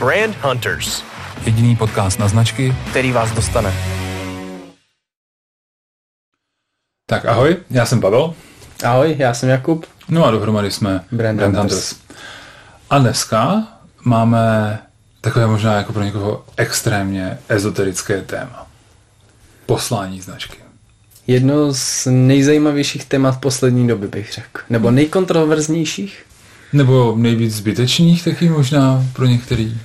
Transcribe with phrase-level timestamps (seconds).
[0.00, 1.02] Brand Hunters.
[1.44, 3.74] Jediný podcast na značky, který vás dostane.
[7.06, 8.34] Tak ahoj, já jsem Pavel.
[8.84, 9.86] Ahoj, já jsem Jakub.
[10.08, 11.90] No a dohromady jsme Brand, Brand Hunters.
[11.90, 12.16] Hunters.
[12.90, 13.68] A dneska
[14.04, 14.78] máme
[15.20, 18.66] takové možná jako pro někoho extrémně ezoterické téma.
[19.66, 20.58] Poslání značky.
[21.26, 24.60] Jedno z nejzajímavějších témat poslední doby bych řekl.
[24.70, 26.26] Nebo nejkontroverznějších?
[26.72, 29.78] Nebo nejvíc zbytečných taky možná pro některý.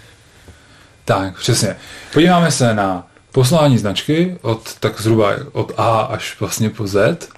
[1.05, 1.75] Tak, přesně.
[2.13, 7.29] Podíváme se na poslání značky od tak zhruba od A až vlastně po Z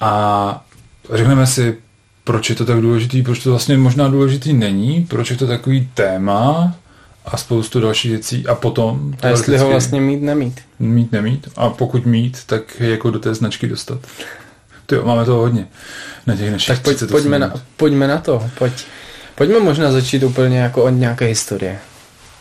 [0.00, 0.64] a
[1.12, 1.76] řekneme si,
[2.24, 5.90] proč je to tak důležitý, proč to vlastně možná důležitý není, proč je to takový
[5.94, 6.74] téma
[7.24, 9.14] a spoustu dalších věcí a potom...
[9.22, 10.60] A jestli ho vlastně mít, nemít.
[10.78, 11.48] Mít, nemít.
[11.56, 13.98] A pokud mít, tak jako do té značky dostat.
[14.86, 15.66] Ty máme toho hodně
[16.26, 18.72] na těch našich Tak pojď, pojďme, na, pojďme na to, pojď.
[19.34, 21.78] Pojďme možná začít úplně jako od nějaké historie.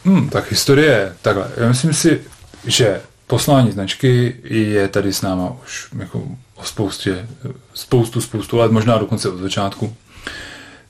[0.06, 1.48] Hmm, tak historie, takhle.
[1.58, 2.22] Já myslím si,
[2.66, 6.24] že poslání značky je tady s náma už jako
[6.56, 7.28] o spoustě,
[7.74, 9.96] spoustu, spoustu let, možná dokonce od začátku.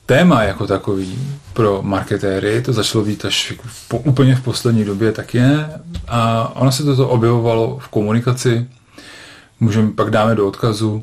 [0.06, 1.18] Téma jako takový
[1.52, 3.52] pro marketéry, to začalo být až
[3.88, 5.70] po, úplně v poslední době, tak je.
[6.08, 8.66] A ono se toto objevovalo v komunikaci,
[9.60, 11.02] můžeme pak dáme do odkazu.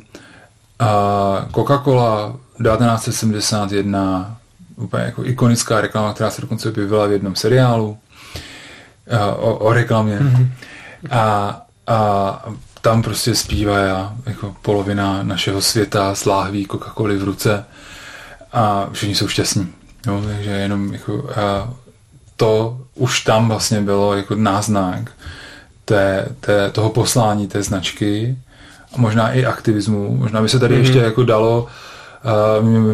[0.79, 4.37] A Coca-Cola 1971,
[4.81, 7.97] úplně jako ikonická reklama, která se dokonce objevila v jednom seriálu
[9.37, 10.19] o, o reklamě.
[10.19, 10.47] Mm-hmm.
[11.11, 12.51] A, a
[12.81, 17.65] tam prostě zpívá jako polovina našeho světa s láhví Coca-Coly v ruce
[18.53, 19.73] a všichni jsou šťastní.
[20.07, 21.73] Jo, takže jenom jako, a
[22.35, 25.11] to už tam vlastně bylo jako náznak
[25.85, 28.37] té, té, toho poslání té značky
[28.93, 30.17] a možná i aktivismu.
[30.17, 30.79] Možná by se tady mm-hmm.
[30.79, 31.69] ještě jako dalo, uh,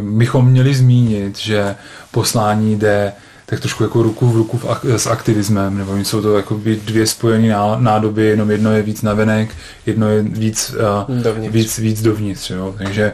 [0.01, 1.75] bychom měli zmínit, že
[2.11, 3.13] poslání jde
[3.49, 7.55] tak trošku jako ruku v ruku v s aktivismem, nebo jsou to jako dvě spojené
[7.77, 9.55] nádoby, jenom jedno je víc navenek,
[9.85, 10.75] jedno je víc,
[11.09, 11.53] uh, dovnitř.
[11.53, 12.49] víc, víc dovnitř.
[12.49, 12.75] Jo.
[12.77, 13.13] Takže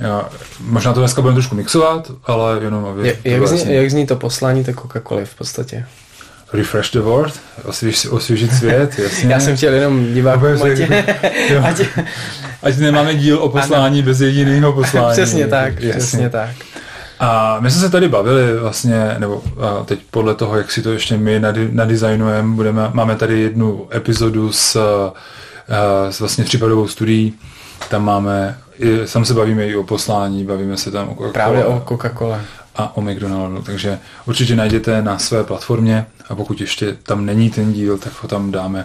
[0.00, 0.28] já,
[0.60, 3.08] možná to dneska budeme trošku mixovat, ale jenom aby...
[3.08, 5.86] Je, jak, zní, jak zní to poslání to Coca-Cola v podstatě?
[6.52, 9.32] Refresh the world, osvěž, osvěžit svět, jasně.
[9.32, 10.80] Já jsem chtěl jenom divákům, ať,
[11.62, 11.80] ať,
[12.62, 14.06] ať nemáme díl o poslání ano.
[14.06, 15.12] bez jediného poslání.
[15.12, 15.90] přesně tak, jasně.
[15.90, 16.50] přesně tak.
[17.20, 19.42] A my jsme se tady bavili vlastně, nebo
[19.84, 24.80] teď podle toho, jak si to ještě my nadizajnujeme, budeme, máme tady jednu epizodu s,
[26.10, 27.34] s vlastně případovou studií,
[27.88, 28.58] tam máme,
[29.04, 31.32] sam se bavíme i o poslání, bavíme se tam o Coca-Cola.
[31.32, 32.38] Právě o Coca-Cola.
[32.76, 37.72] A o McDonaldu, takže určitě najděte na své platformě a pokud ještě tam není ten
[37.72, 38.84] díl, tak ho tam dáme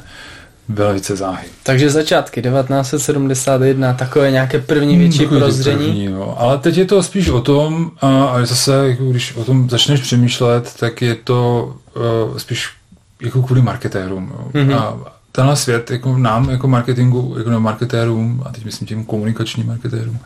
[0.70, 1.48] velice záhy.
[1.64, 5.78] Takže začátky 1971, takové nějaké první hmm, větší hmm, prozření.
[5.78, 6.36] První, jo.
[6.40, 10.02] Ale teď je to spíš o tom, a, a zase, jako když o tom začneš
[10.02, 11.74] přemýšlet, tak je to
[12.30, 12.70] uh, spíš
[13.22, 14.32] jako kvůli marketérům.
[14.34, 14.50] Jo.
[14.54, 14.76] Mm-hmm.
[14.76, 14.98] A
[15.32, 20.20] tenhle svět jako nám, jako marketingu, jako marketérům, a teď myslím tím komunikačním marketérům,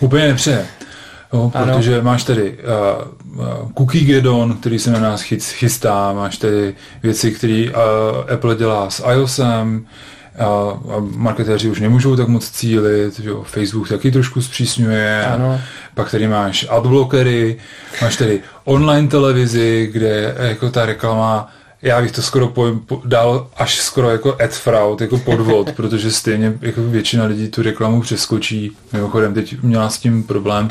[0.00, 0.66] úplně nepřeje.
[1.32, 6.74] Jo, protože máš tady uh, uh, Cookie Gedon, který se na nás chystá, máš tady
[7.02, 9.86] věci, které uh, Apple dělá s iOSem,
[10.38, 15.60] a, a marketéři už nemůžou tak moc cílit, že jo, Facebook taky trošku zpřísňuje, ano.
[15.94, 17.56] pak tady máš adblockery,
[18.02, 21.52] máš tady online televizi, kde jako ta reklama
[21.82, 26.10] já bych to skoro po, po, dal až skoro jako ad fraud, jako podvod, protože
[26.10, 28.76] stejně jako většina lidí tu reklamu přeskočí.
[28.92, 30.68] Mimochodem, teď měla s tím problém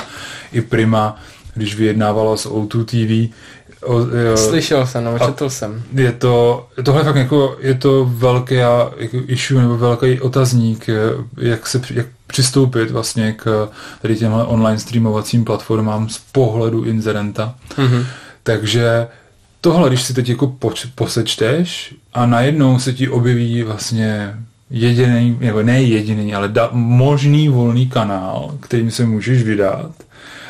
[0.51, 1.19] i Prima,
[1.53, 3.34] když vyjednávala s O2 TV.
[3.84, 5.84] O, jo, Slyšel jsem, no, četl jsem.
[5.94, 10.89] Je to, tohle fakt jako, je to velký jako issue nebo velký otazník,
[11.38, 13.69] jak se jak přistoupit vlastně k
[14.01, 17.56] tady těmhle online streamovacím platformám z pohledu inzerenta.
[17.78, 18.06] Mm-hmm.
[18.44, 19.07] Takže
[19.62, 20.56] tohle, když si teď jako
[20.95, 24.34] posečteš a najednou se ti objeví vlastně
[24.69, 29.91] jediný, nebo ne jediný, ale da, možný volný kanál, kterým se můžeš vydat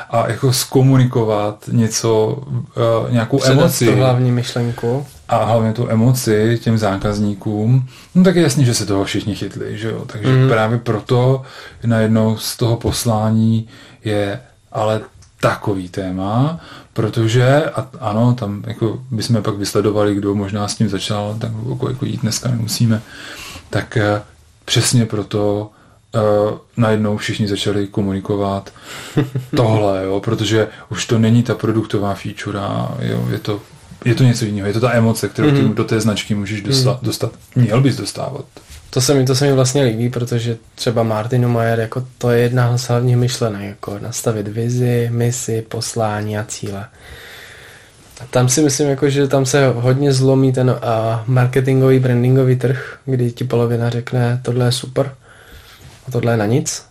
[0.09, 3.85] a jako zkomunikovat něco, uh, nějakou Předat emoci.
[3.85, 5.05] to hlavní myšlenku.
[5.29, 9.77] A hlavně tu emoci těm zákazníkům, no tak je jasný, že se toho všichni chytli,
[9.77, 10.05] že jo.
[10.05, 10.49] Takže mm.
[10.49, 11.41] právě proto
[11.85, 13.67] najednou z toho poslání
[14.05, 14.39] je
[14.71, 15.01] ale
[15.41, 16.59] takový téma,
[16.97, 21.89] protože, a ano, tam jako bychom pak vysledovali, kdo možná s tím začal, tak jako,
[21.89, 23.01] jako jít dneska nemusíme,
[23.69, 24.19] tak uh,
[24.65, 25.69] přesně proto
[26.15, 28.73] uh, najednou všichni začali komunikovat
[29.55, 32.59] tohle, jo, protože už to není ta produktová feature,
[32.99, 33.61] jo, je to
[34.05, 35.73] je to něco jiného, je to ta emoce, kterou mm-hmm.
[35.73, 37.05] do té značky můžeš dostat, mm-hmm.
[37.05, 38.45] dostat, měl bys dostávat.
[38.89, 42.41] To se mi, to se mi vlastně líbí, protože třeba Martinu Mayer, jako to je
[42.41, 46.85] jedna z hlavních myšlenek, jako nastavit vizi, misi, poslání a cíle.
[48.29, 50.75] Tam si myslím, jako, že tam se hodně zlomí ten uh,
[51.25, 55.15] marketingový, brandingový trh, kdy ti polovina řekne, tohle je super
[56.07, 56.85] a tohle je na nic.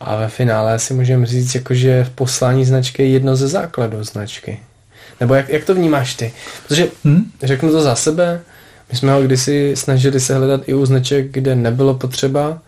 [0.00, 4.04] A ve finále si můžeme říct, jako, že v poslání značky je jedno ze základů
[4.04, 4.60] značky.
[5.20, 6.32] Nebo jak, jak to vnímáš ty?
[6.68, 7.32] Protože hmm?
[7.42, 8.40] řeknu to za sebe,
[8.92, 12.58] my jsme ho kdysi snažili se hledat i u značek, kde nebylo potřeba,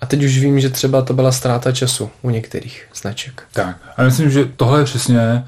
[0.00, 3.42] a teď už vím, že třeba to byla ztráta času u některých značek.
[3.52, 3.76] Tak.
[3.96, 5.44] A myslím, že tohle je přesně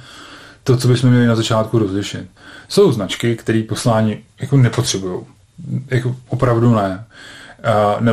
[0.65, 2.27] to, co bychom měli na začátku rozlišit.
[2.69, 5.21] Jsou značky, které poslání jako nepotřebují.
[5.91, 7.05] Jako opravdu ne.
[7.65, 8.13] A ne.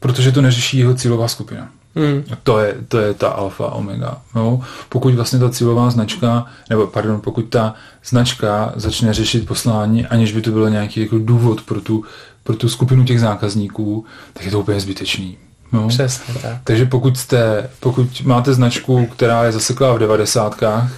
[0.00, 1.70] Protože to neřeší jeho cílová skupina.
[1.94, 2.24] Hmm.
[2.42, 4.18] To, je, to je ta alfa omega.
[4.34, 10.32] No, pokud vlastně ta cílová značka, nebo pardon, pokud ta značka začne řešit poslání, aniž
[10.32, 12.04] by to byl nějaký jako důvod pro tu,
[12.44, 15.38] pro tu skupinu těch zákazníků, tak je to úplně zbytečný.
[15.72, 15.88] No.
[15.88, 16.56] Přesně tak.
[16.64, 20.92] Takže pokud, jste, pokud máte značku, která je zaseklá v devadesátkách,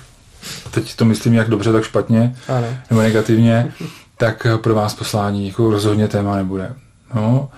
[0.71, 2.67] teď to myslím jak dobře, tak špatně, ano.
[2.91, 3.73] nebo negativně,
[4.17, 6.75] tak pro vás poslání jako rozhodně téma nebude.
[7.15, 7.49] No.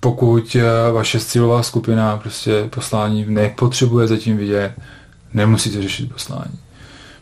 [0.00, 4.72] Pokud eh, vaše cílová skupina prostě poslání nepotřebuje zatím vidět,
[5.34, 6.58] nemusíte řešit poslání.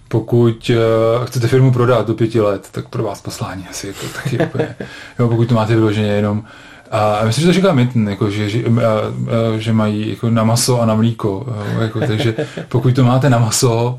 [0.08, 4.38] Pokud uh, chcete firmu prodat do pěti let, tak pro vás poslání asi jako taky
[4.46, 4.76] úplně.
[5.18, 6.44] Jo, pokud to máte vyloženě jenom
[6.90, 10.80] a myslím, že to říká Mitten, jako, že, že, a, že mají jako na maso
[10.80, 11.46] a na mlíko.
[11.74, 12.34] Jo, jako, takže
[12.68, 13.98] pokud to máte na maso,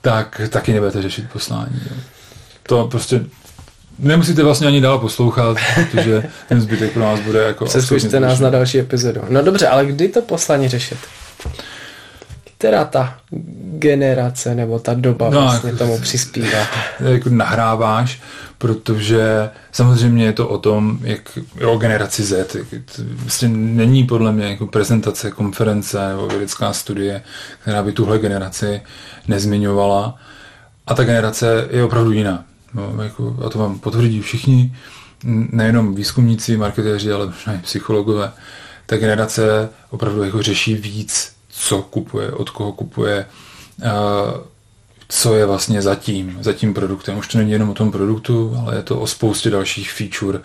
[0.00, 1.80] tak taky nebudete řešit poslání.
[1.90, 1.96] Jo.
[2.62, 3.24] To prostě
[4.00, 7.64] nemusíte vlastně ani dál poslouchat, protože ten zbytek pro nás bude jako...
[7.64, 9.20] Přeskušte nás na další epizodu.
[9.28, 10.98] No dobře, ale kdy to poslání řešit?
[12.58, 13.18] Která ta
[13.78, 16.58] generace nebo ta doba no, vlastně tomu přispívá?
[17.00, 18.20] Jako nahráváš,
[18.58, 22.56] protože samozřejmě je to o tom, jak o generaci Z.
[22.98, 27.22] Vlastně není podle mě jako prezentace, konference nebo vědecká studie,
[27.62, 28.82] která by tuhle generaci
[29.28, 30.16] nezmiňovala.
[30.86, 32.44] A ta generace je opravdu jiná.
[32.74, 34.76] No, jako, a to vám potvrdí všichni,
[35.52, 38.32] nejenom výzkumníci, marketéři, ale možná i psychologové.
[38.86, 43.26] Ta generace opravdu jako řeší víc, co kupuje, od koho kupuje,
[45.08, 47.18] co je vlastně za tím, za tím produktem.
[47.18, 50.38] Už to není jenom o tom produktu, ale je to o spoustě dalších feature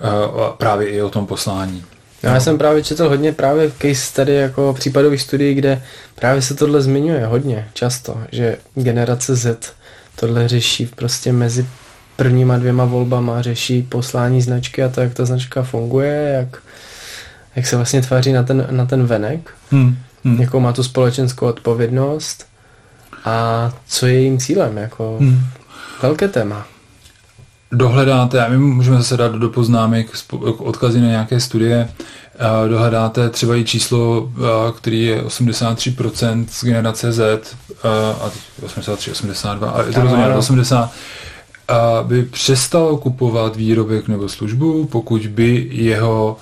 [0.00, 1.84] a právě i o tom poslání.
[2.22, 5.82] No, já jsem právě četl hodně právě case tady jako případových studií, kde
[6.14, 9.72] právě se tohle zmiňuje hodně často, že generace Z
[10.22, 11.66] tohle řeší prostě mezi
[12.16, 16.62] prvníma dvěma volbama, řeší poslání značky a to, jak ta značka funguje, jak,
[17.56, 19.96] jak se vlastně tváří na ten, na ten venek, hmm.
[20.24, 20.40] Hmm.
[20.40, 22.46] jakou má tu společenskou odpovědnost
[23.24, 25.40] a co je jejím cílem, jako hmm.
[26.02, 26.66] velké téma.
[27.72, 30.06] Dohledáte, a my můžeme zase dát do poznámek
[30.58, 31.88] odkazy na nějaké studie,
[32.68, 34.32] dohledáte třeba i číslo,
[34.76, 37.56] který je 83% z generace Z,
[38.20, 38.30] a
[38.62, 40.92] 83, 82, a je to rozhodně 80,
[41.68, 46.36] a by přestal kupovat výrobek nebo službu, pokud by jeho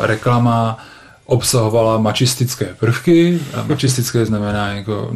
[0.00, 0.78] reklama
[1.26, 3.40] obsahovala mačistické prvky.
[3.54, 5.10] A mačistické znamená jako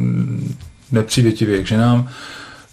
[0.91, 2.09] nepřívětivě k ženám.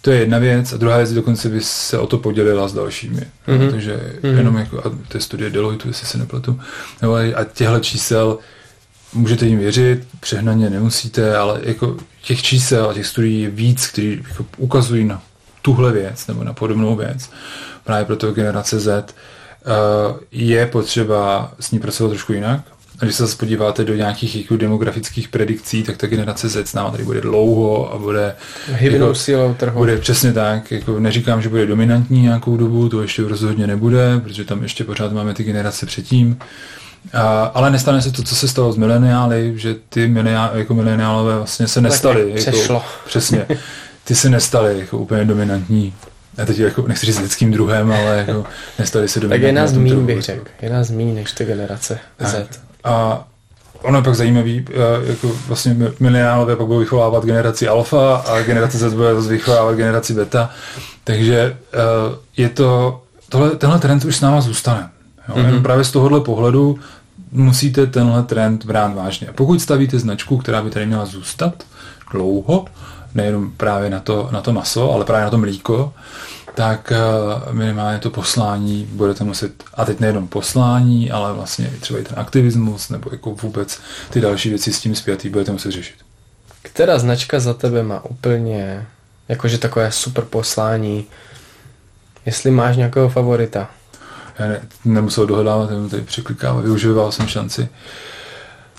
[0.07, 0.73] To je jedna věc.
[0.73, 3.21] A druhá věc, dokonce by se o to podělila s dalšími.
[3.47, 3.71] Mm-hmm.
[3.71, 4.37] Takže mm-hmm.
[4.37, 6.59] jenom jako, a to je studie Deloitte, jestli se nepletu.
[7.01, 8.37] Nebo a těchto čísel
[9.13, 14.23] můžete jim věřit, přehnaně nemusíte, ale jako těch čísel a těch studií je víc, který
[14.29, 15.21] jako ukazují na
[15.61, 17.29] tuhle věc nebo na podobnou věc.
[17.83, 22.61] Právě proto generace Z uh, je potřeba s ní pracovat trošku jinak,
[22.99, 26.91] a když se zase podíváte do nějakých jako demografických predikcí, tak ta generace Z náma
[26.91, 28.35] tady bude dlouho a bude
[28.67, 29.77] hybnou jako, sílou trhu.
[29.79, 30.71] Bude přesně tak.
[30.71, 35.11] Jako neříkám, že bude dominantní nějakou dobu, to ještě rozhodně nebude, protože tam ještě pořád
[35.11, 36.37] máme ty generace předtím.
[37.13, 41.37] A, ale nestane se to, co se stalo s mileniály, že ty mileniál, jako mileniálové
[41.37, 42.33] vlastně se nestali.
[42.45, 43.45] Tak jako, Přesně.
[44.03, 45.93] Ty se nestali jako úplně dominantní
[46.37, 48.45] já teď jako nechci říct lidským druhem, ale jako
[48.79, 49.43] nestali se dominantní.
[49.43, 50.45] Tak je nás míň, bych řekl.
[50.61, 52.27] Je nás míň než ty generace tak.
[52.27, 52.66] Z.
[52.87, 53.23] A
[53.81, 54.73] ono je pak zajímavý, eh,
[55.09, 60.13] jako vlastně mileniálové pak budou vychovávat generaci alfa a generace Z bude zase vychovávat generaci
[60.13, 60.49] beta.
[61.03, 61.77] Takže eh,
[62.37, 64.89] je to, tohle, tenhle trend už s náma zůstane.
[65.29, 65.35] Jo?
[65.35, 65.61] Mm-hmm.
[65.61, 66.79] Právě z tohohle pohledu
[67.31, 69.27] musíte tenhle trend brát vážně.
[69.27, 71.63] A pokud stavíte značku, která by tady měla zůstat
[72.11, 72.65] dlouho,
[73.15, 75.93] nejenom právě na to, na to maso, ale právě na to mlíko,
[76.55, 76.97] tak eh,
[77.53, 82.89] minimálně to poslání budete muset, a teď nejenom poslání, ale vlastně třeba i ten aktivismus,
[82.89, 85.95] nebo jako vůbec ty další věci s tím zpětý budete muset řešit.
[86.61, 88.87] Která značka za tebe má úplně
[89.29, 91.05] jakože takové super poslání,
[92.25, 93.69] jestli máš nějakého favorita?
[94.39, 97.69] Já ne, nemusel dohledávat, jenom tady překlikával, využíval jsem šanci.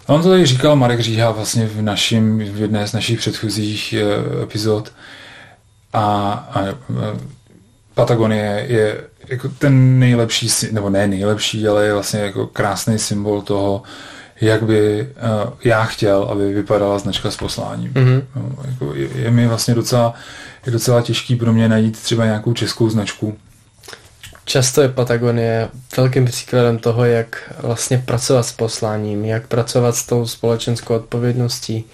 [0.09, 3.95] A on to tady říkal Marek Říha vlastně v, našim, v jedné z našich předchozích
[3.95, 4.93] eh, epizod,
[5.93, 6.65] a, a
[7.95, 13.83] Patagonie je jako ten nejlepší, nebo ne nejlepší, ale je vlastně jako krásný symbol toho,
[14.41, 17.93] jak by uh, já chtěl, aby vypadala značka s posláním.
[17.93, 18.23] Mm-hmm.
[18.37, 20.15] No, jako je, je mi vlastně docela,
[20.67, 23.38] je docela těžký pro mě najít třeba nějakou českou značku.
[24.49, 30.26] Často je Patagonie velkým příkladem toho, jak vlastně pracovat s posláním, jak pracovat s tou
[30.26, 31.85] společenskou odpovědností,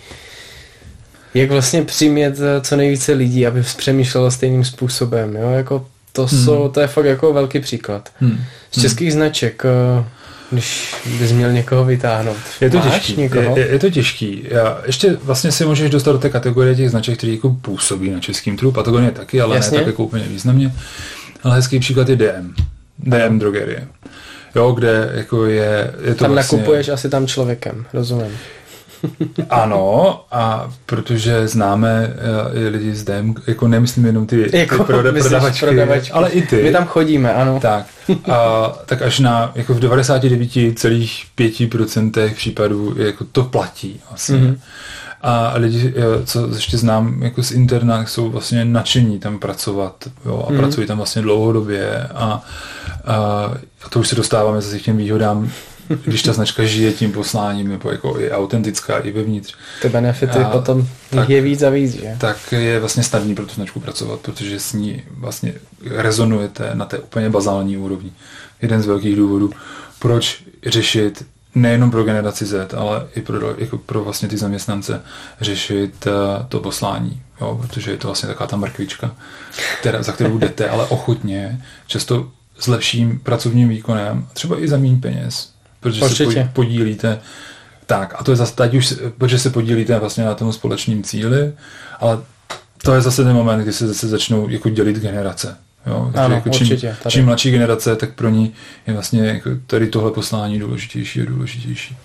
[1.35, 5.37] jak vlastně přimět eh, co nejvíce lidí, aby přemýšlelo stejným způsobem.
[5.37, 5.51] Jo?
[5.51, 6.45] Jako to, hmm.
[6.45, 8.09] jsou, to je fakt jako velký příklad.
[8.21, 8.45] Hmm.
[8.71, 9.19] Z českých hmm.
[9.19, 10.05] značek, eh,
[10.51, 12.37] když bys měl někoho vytáhnout.
[12.61, 13.21] Je to Máš těžký.
[13.21, 13.57] Někoho?
[13.57, 14.45] Je, je, to těžký.
[14.49, 18.21] Já, ještě vlastně si můžeš dostat do té kategorie těch značek, které jako působí na
[18.21, 18.73] českým trhu.
[18.73, 19.79] Patagonie taky, ale Jasně.
[19.79, 20.73] ne tak jako úplně významně.
[21.45, 22.55] Ale hezký příklad je DM.
[22.99, 23.89] DM drogerie.
[24.55, 26.59] Jo, kde jako je, je to Tam vlastně...
[26.59, 28.33] nakupuješ asi tam člověkem, rozumím.
[29.51, 32.13] Ano, a protože známe uh,
[32.73, 36.63] lidi z DEM, jako nemyslím jenom ty, jako, ty proda, prodavačky, prodavačky, ale i ty.
[36.63, 37.61] My tam chodíme, ano.
[37.61, 37.87] Tak,
[38.33, 44.37] a, tak až na, jako v 99,5% případů jako to platí vlastně.
[44.37, 44.59] Mm-hmm.
[45.27, 49.95] A lidi, eh, co ještě znám jako z interna, jsou vlastně nadšení tam pracovat
[50.27, 50.59] jo, a mm.
[50.59, 53.15] pracují tam vlastně dlouhodobě a, a,
[53.83, 55.51] a to už se dostáváme zase k těm výhodám
[56.05, 59.55] když ta značka žije tím posláním, nebo jako je autentická i vevnitř.
[59.83, 62.17] Ty benefity a potom tak, je víc a víc, že?
[62.19, 65.55] Tak je vlastně snadný pro tu značku pracovat, protože s ní vlastně
[65.91, 68.13] rezonujete na té úplně bazální úrovni.
[68.63, 69.51] Jeden z velkých důvodů,
[69.99, 75.03] proč řešit nejenom pro generaci Z, ale i pro, jako pro vlastně ty zaměstnance
[75.41, 79.15] řešit uh, to poslání, jo, protože je to vlastně taková ta mrkvička,
[79.81, 84.97] která, za kterou jdete, ale ochotně, často s lepším pracovním výkonem, třeba i za méně
[84.97, 86.33] peněz, protože Určitě.
[86.33, 87.21] se podílíte
[87.87, 91.53] tak, a to je zase teď už, protože se podílíte vlastně na tom společném cíli,
[92.01, 92.19] ale
[92.83, 95.57] to je zase ten moment, kdy se zase začnou jako dělit generace.
[95.87, 96.11] Jo?
[96.13, 98.53] Takže ano, jako čím, určitě, čím mladší generace, tak pro ní
[98.87, 101.97] je vlastně jako tady tohle poslání důležitější a důležitější.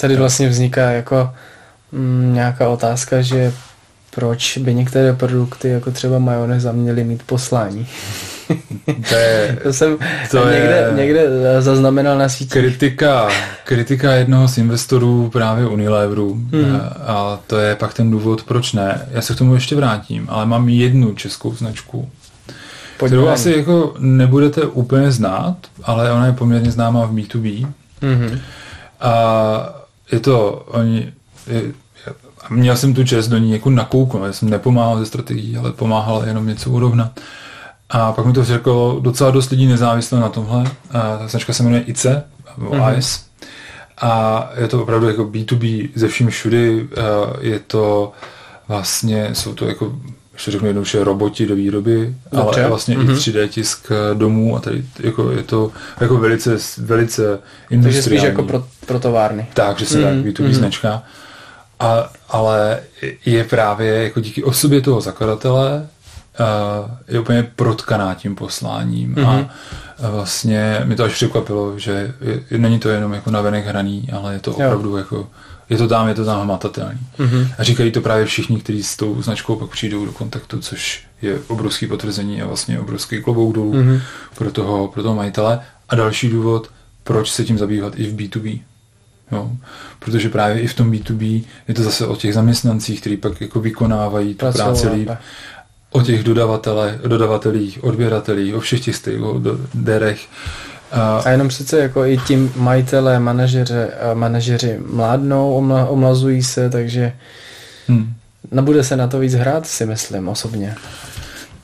[0.00, 1.30] Tady vlastně vzniká jako
[1.92, 3.52] mm, nějaká otázka, že
[4.10, 7.86] proč by některé produkty, jako třeba majoneza, měly mít poslání.
[9.08, 9.98] To, je, to jsem
[10.30, 11.26] to někde, je někde
[11.60, 12.52] zaznamenal na sítích.
[12.52, 13.28] Kritika,
[13.64, 16.80] kritika jednoho z investorů právě Unileveru hmm.
[17.06, 19.08] a to je pak ten důvod, proč ne.
[19.10, 22.10] Já se k tomu ještě vrátím, ale mám jednu českou značku,
[23.00, 27.66] Pojďme kterou asi jako nebudete úplně znát, ale ona je poměrně známá v B2B.
[28.02, 28.38] Mm-hmm.
[29.00, 29.14] A
[30.12, 31.12] je to, oni,
[31.46, 31.62] je,
[32.50, 36.22] měl jsem tu čest do ní jako nakouknout, já jsem nepomáhal ze strategií, ale pomáhal
[36.26, 37.20] jenom něco urovnat.
[37.90, 40.64] A pak mi to řeklo docela dost lidí nezávisle na tomhle.
[40.90, 42.22] A ta značka se jmenuje ICE,
[42.58, 42.98] mm-hmm.
[42.98, 43.20] ICE.
[44.00, 46.88] A je to opravdu jako B2B ze vším všudy.
[47.40, 48.12] Je to
[48.68, 49.92] vlastně, jsou to jako
[50.40, 52.60] ještě řeknu jednoduše, roboti do výroby, Dobře.
[52.60, 53.10] ale vlastně mm-hmm.
[53.10, 57.38] i 3D tisk domů a tady jako je to jako velice, velice
[57.70, 57.82] industriální.
[57.82, 59.46] Takže spíš jako pro, pro továrny.
[59.54, 60.22] Tak, že se mm-hmm.
[60.22, 60.52] tak, B2B mm-hmm.
[60.52, 61.02] značka.
[61.80, 62.80] A, ale
[63.26, 65.88] je právě jako díky osobě toho zakladatele
[66.40, 69.28] uh, je úplně protkaná tím posláním mm-hmm.
[69.28, 69.48] a mhm.
[69.98, 72.14] vlastně mi to až překvapilo, že
[72.50, 74.96] je, není to jenom jako navenek hraný, ale je to opravdu jo.
[74.96, 75.28] jako
[75.70, 76.98] je to tam, je to tam hmatatelný.
[77.18, 77.48] Mm-hmm.
[77.58, 81.38] A říkají to právě všichni, kteří s tou značkou pak přijdou do kontaktu, což je
[81.46, 84.00] obrovský potvrzení a vlastně obrovský klobouk dolů mm-hmm.
[84.34, 85.60] pro, toho, pro toho majitele.
[85.88, 86.70] A další důvod,
[87.04, 88.60] proč se tím zabývat i v B2B.
[89.32, 89.50] Jo?
[89.98, 93.60] Protože právě i v tom B2B je to zase o těch zaměstnancích, kteří pak jako
[93.60, 95.10] vykonávají tu práci líp.
[95.90, 100.28] O těch dodavatele, dodavatelích, odběratelích, o všech těch stakeholderech.
[100.92, 107.12] A, jenom přece jako i tím majitelé, manažeře, manažeři mládnou, omla, omlazují se, takže
[107.88, 108.14] hmm.
[108.50, 110.74] nebude se na to víc hrát, si myslím osobně.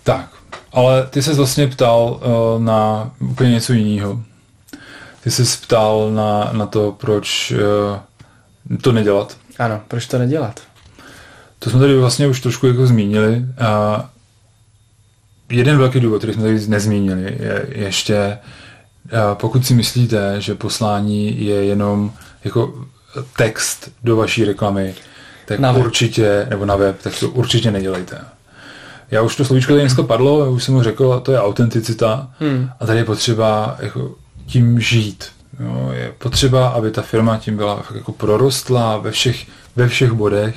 [0.02, 0.28] Tak,
[0.72, 2.20] ale ty se vlastně ptal
[2.56, 4.22] uh, na úplně něco jiného.
[5.22, 7.52] Ty jsi ptal na, na to, proč
[8.70, 9.36] uh, to nedělat.
[9.58, 10.60] Ano, proč to nedělat?
[11.58, 13.44] To jsme tady vlastně už trošku jako zmínili.
[13.58, 14.10] A
[15.50, 18.38] jeden velký důvod, který jsme tady nezmínili, je ještě,
[19.34, 22.12] pokud si myslíte, že poslání je jenom
[22.44, 22.74] jako
[23.36, 24.94] text do vaší reklamy,
[25.46, 28.18] tak na určitě, nebo na web, tak to určitě nedělejte.
[29.10, 31.40] Já už to slovíčko tady dneska padlo, já už jsem mu řekl, a to je
[31.40, 32.30] autenticita.
[32.40, 32.70] Hmm.
[32.80, 34.14] A tady je potřeba jako
[34.46, 35.24] tím žít.
[35.60, 39.46] Jo, je potřeba, aby ta firma tím byla jako prorostlá ve všech,
[39.76, 40.56] ve všech bodech.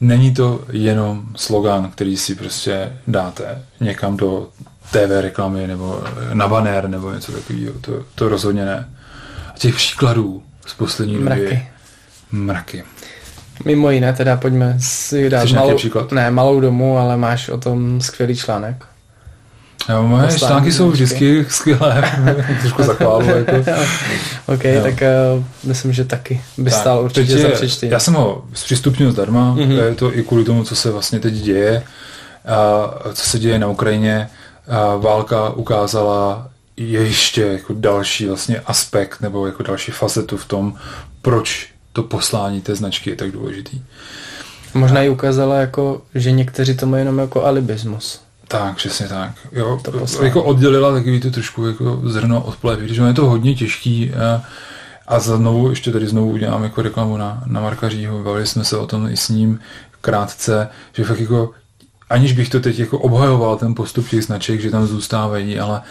[0.00, 4.48] Není to jenom slogan, který si prostě dáte někam do
[4.92, 7.72] TV reklamy nebo na banner nebo něco takového.
[7.80, 8.88] To, to rozhodně ne.
[9.54, 11.42] A těch příkladů z poslední mraky.
[11.44, 11.62] doby
[12.32, 12.84] mraky.
[13.64, 16.12] Mimo jiné, teda pojďme si dát Chceš malou, příklad?
[16.12, 18.84] ne, malou domů, ale máš o tom skvělý článek.
[19.88, 22.12] Jo, moje Poslání články jsou vždycky skvělé,
[22.60, 23.26] trošku zakválu.
[23.28, 23.52] Jako.
[24.46, 24.82] OK, Jo.
[24.82, 24.94] tak
[25.36, 27.92] uh, myslím, že taky by Tak, stál určitě teď za je- přečtení.
[27.92, 29.58] Já jsem ho zpřístupnil zdarma, Mhm.
[29.70, 29.84] mm-hmm.
[29.88, 31.82] je to i kvůli tomu, co se vlastně teď děje,
[32.48, 34.28] a co se děje na Ukrajině.
[34.98, 40.74] Válka ukázala ještě jako další vlastně aspekt nebo jako další facetu v tom,
[41.22, 43.82] proč to poslání té značky je tak důležitý.
[44.74, 48.20] Možná i ukázala, jako, že někteří to mají jenom jako alibismus.
[48.48, 49.30] Tak, přesně tak.
[49.52, 50.26] Jo, To poslání.
[50.26, 54.12] jako oddělila takový to trošku jako zrno od plevy, když ono je to hodně těžký
[54.14, 54.42] a,
[55.06, 58.76] a znovu, ještě tady znovu udělám jako reklamu na, na Marka Řího, bavili jsme se
[58.76, 59.60] o tom i s ním
[60.00, 61.50] krátce, že fakt jako
[62.12, 65.82] aniž bych to teď jako obhajoval ten postup těch značek, že tam zůstávají, ale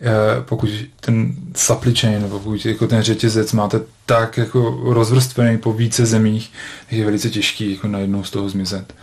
[0.00, 0.10] eh,
[0.40, 0.70] pokud
[1.00, 6.52] ten supply chain, nebo pokud jako ten řetězec máte tak jako rozvrstvený po více zemích,
[6.88, 8.94] tak je velice těžký jako najednou z toho zmizet.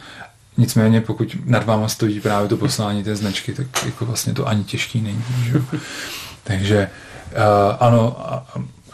[0.57, 4.63] Nicméně, pokud nad váma stojí právě to poslání té značky, tak jako vlastně to ani
[4.63, 5.24] těžký není.
[5.43, 5.62] Že?
[6.43, 6.89] Takže
[7.31, 8.17] uh, ano,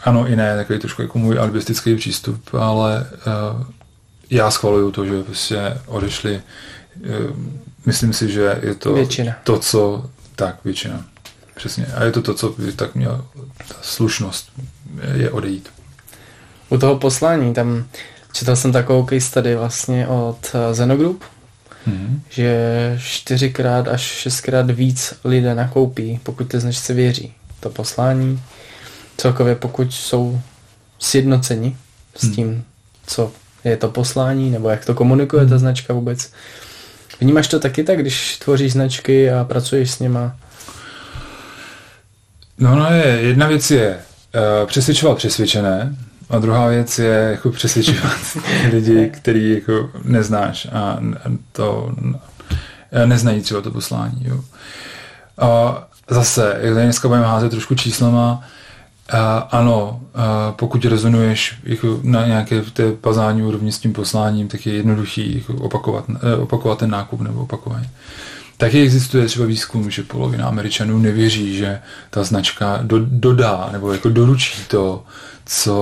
[0.04, 3.06] ano i ne, takový trošku jako můj alibistický přístup, ale
[3.56, 3.66] uh,
[4.30, 6.42] já schvaluju to, že prostě odešli.
[7.30, 9.36] Uh, myslím si, že je to Většina.
[9.44, 11.04] to, co tak většina.
[11.54, 11.86] Přesně.
[11.86, 13.24] A je to to, co by tak měla
[13.68, 14.52] ta slušnost
[15.14, 15.68] je odejít.
[16.68, 17.84] U toho poslání, tam
[18.32, 21.22] četl jsem takovou case study vlastně od eh, Zenogroup,
[21.86, 22.22] Mhm.
[22.30, 27.34] že čtyřikrát až šestkrát víc lidé nakoupí, pokud té značce věří.
[27.60, 28.42] To poslání,
[29.16, 30.40] celkově pokud jsou
[30.98, 31.76] sjednoceni
[32.16, 32.34] s Hmm.
[32.34, 32.64] tím,
[33.06, 33.32] co
[33.64, 36.32] je to poslání, nebo jak to komunikuje ta značka vůbec.
[37.20, 40.36] Vnímáš to taky tak, když tvoříš značky a pracuješ s nima?
[42.58, 43.98] No, no je, jedna věc je
[44.34, 45.96] uh, přesvědčovat přesvědčené
[46.30, 48.16] a druhá věc je jako přesvědčovat
[48.72, 50.98] lidi, který jako neznáš a
[51.52, 51.94] to
[53.06, 54.24] neznají třeba to poslání.
[54.24, 54.44] Jo.
[55.38, 58.42] A zase, jak tady dneska budeme házet trošku číslama,
[59.12, 64.66] a ano, a pokud rezonuješ jako na nějaké té bazální úrovni s tím posláním, tak
[64.66, 67.88] je jednoduchý jako opakovat, eh, opakovat ten nákup nebo opakování.
[68.56, 74.08] Taky existuje třeba výzkum, že polovina Američanů nevěří, že ta značka do, dodá nebo jako
[74.08, 75.02] doručí to,
[75.46, 75.74] co,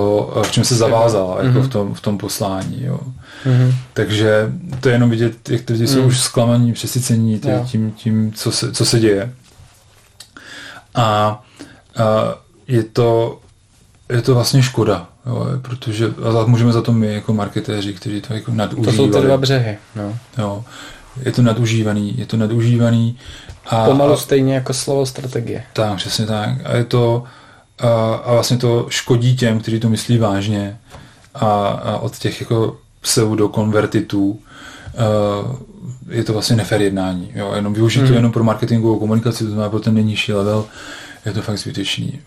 [0.47, 2.83] v čem se zavázala jako v, tom, v tom poslání.
[2.83, 2.99] Jo.
[3.45, 3.73] Mhm.
[3.93, 6.05] Takže to je jenom vidět, jak ty lidi jsou Mm.
[6.07, 7.65] už zklamaní, přesycení Jo.
[7.71, 9.33] tím, tím co, se, co se děje.
[10.95, 12.35] A, a
[12.67, 13.39] je to
[14.09, 16.05] je to vlastně škoda, jo, protože
[16.41, 18.97] a můžeme za to my jako marketéři, kteří to jako To nadužívali.
[18.97, 19.77] jsou ty dva břehy.
[19.95, 20.17] No.
[20.37, 20.63] Jo.
[21.25, 23.17] Je to nadužívaný, je to nadužívaný.
[23.65, 25.63] A, Pomalu a, stejně jako slovo strategie.
[25.73, 26.49] tak, přesně tak.
[26.65, 27.23] A je to
[27.79, 30.77] a, a vlastně to škodí těm, kteří to myslí vážně
[31.35, 35.55] a, a od těch jako pseudokonvertitů uh,
[36.09, 37.31] je to vlastně nefér jednání.
[37.35, 37.51] Jo?
[37.55, 38.13] Jenom využít to Mhm.
[38.13, 40.65] jenom pro marketingovou komunikaci, to znamená pro ten nejnižší level,
[41.25, 42.19] je to fakt zbytečný.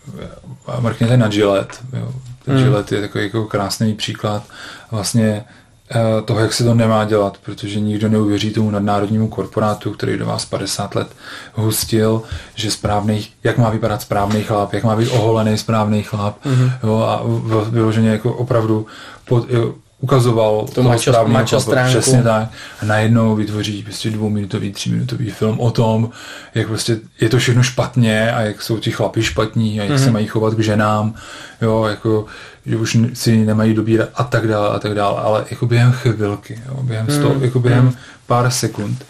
[0.67, 1.77] A mrkněte na Gillette.
[1.93, 2.11] Jo?
[2.45, 2.63] Ten Mhm.
[2.63, 4.43] Gillette je takový jako krásný příklad
[4.91, 5.43] vlastně
[5.91, 10.25] eh, toho, jak se to nemá dělat, protože nikdo neuvěří tomu nadnárodnímu korporátu, který do
[10.25, 11.07] vás 50 let
[11.53, 12.21] hustil,
[12.55, 16.71] že správný, jak má vypadat správný chlap, jak má být oholený správný chlap, Mhm.
[16.83, 17.21] jo, a
[17.69, 18.85] vyloženě jako opravdu
[19.25, 20.65] pod, jo, ukazoval
[20.97, 21.99] správného macho chlapa, stránku.
[21.99, 22.49] Přesně tak.
[22.81, 26.09] A najednou vytvoří prostě dvouminutový, tříminutový film o tom,
[26.55, 29.99] jak prostě je to všechno špatně a jak jsou ti chlapi špatní a jak Mhm.
[30.03, 31.13] se mají chovat k ženám,
[31.61, 32.25] jo, jako,
[32.65, 36.61] že už si nemají dobírat a tak dále a tak dále, ale jako během chvilky,
[36.69, 37.43] jo, během, sto, Mhm.
[37.43, 37.93] jako během
[38.27, 39.05] pár sekund.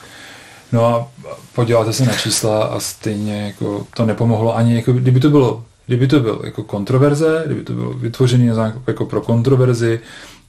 [0.71, 1.07] No a
[1.55, 6.07] podíváte se na čísla a stejně jako to nepomohlo ani, jako kdyby to bylo, kdyby
[6.07, 8.53] to bylo jako kontroverze, kdyby to bylo vytvořené
[8.87, 9.99] jako pro kontroverzi,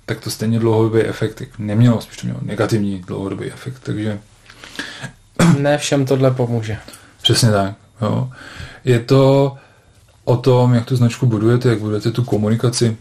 [0.08, 4.18] tak to stejně dlouhodobý efekt nemělo, spíš to mělo negativní dlouhodobý efekt, takže
[5.58, 6.78] Ne všem tohle pomůže.
[7.22, 7.74] přesně tak.
[8.02, 8.30] Jo.
[8.84, 9.56] Je to
[10.24, 12.96] o tom, jak tu značku budujete, jak budujete tu komunikaci.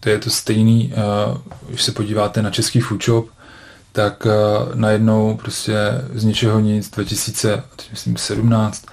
[0.00, 1.38] To je to stejný, uh,
[1.68, 3.28] když se podíváte na český food shop,
[3.92, 5.76] tak uh, najednou prostě
[6.14, 8.86] z ničeho nic 2000, teď myslím 17,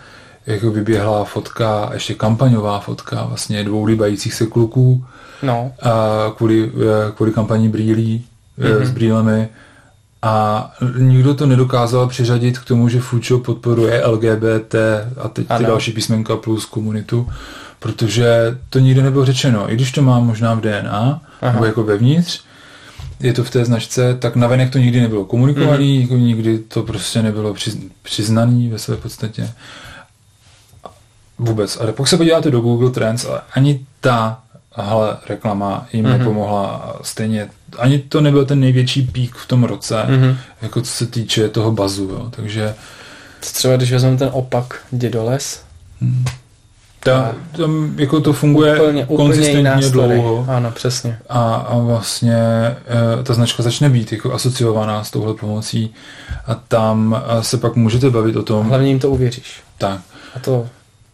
[0.45, 5.05] jako vyběhla fotka, ještě kampaňová fotka vlastně dvou líbajících se kluků
[5.43, 8.25] No, a kvůli, eh, kvůli kampaní brýlí
[8.59, 8.75] mm-hmm.
[8.77, 8.85] Mhm.
[8.85, 9.49] s brýlemi
[10.21, 14.75] a nikdo to nedokázal přiřadit k tomu, že Fučo podporuje LGBT
[15.17, 15.67] a teď ty Ano.
[15.67, 17.29] další písmenka plus komunitu,
[17.79, 19.71] protože to nikdy nebylo řečeno.
[19.71, 21.53] I když to má možná v DNA, Aha.
[21.53, 22.41] Nebo jako vevnitř,
[23.19, 26.01] je to v té značce, tak navenek to nikdy nebylo komunikovaný, mm-hmm.
[26.01, 29.49] jako nikdy to prostě nebylo přiz, přiznaný ve své podstatě.
[31.39, 31.77] Vůbec.
[31.81, 34.39] Ale pokud se podíváte do Google Trends, ale ani ta
[34.75, 36.17] ale reklama jim mm-hmm.
[36.17, 40.35] nepomohla stejně, ani to nebyl ten největší pík v tom roce, mm-hmm.
[40.61, 42.27] jako co se týče toho bazu, jo.
[42.29, 42.75] takže
[43.39, 45.63] třeba když vezmeme ten opak dědoles,
[46.01, 46.25] hmm.
[47.03, 50.45] Ta, tam jako to funguje úplně, konzistentně dlouho.
[50.49, 51.19] Ano, přesně.
[51.29, 55.93] A, a vlastně e, ta značka začne být jako asociovaná s touhle pomocí
[56.45, 58.69] a tam se pak můžete bavit o tom.
[58.69, 59.61] Hlavně jim to uvěříš.
[59.77, 60.01] Tak.
[60.35, 60.67] A to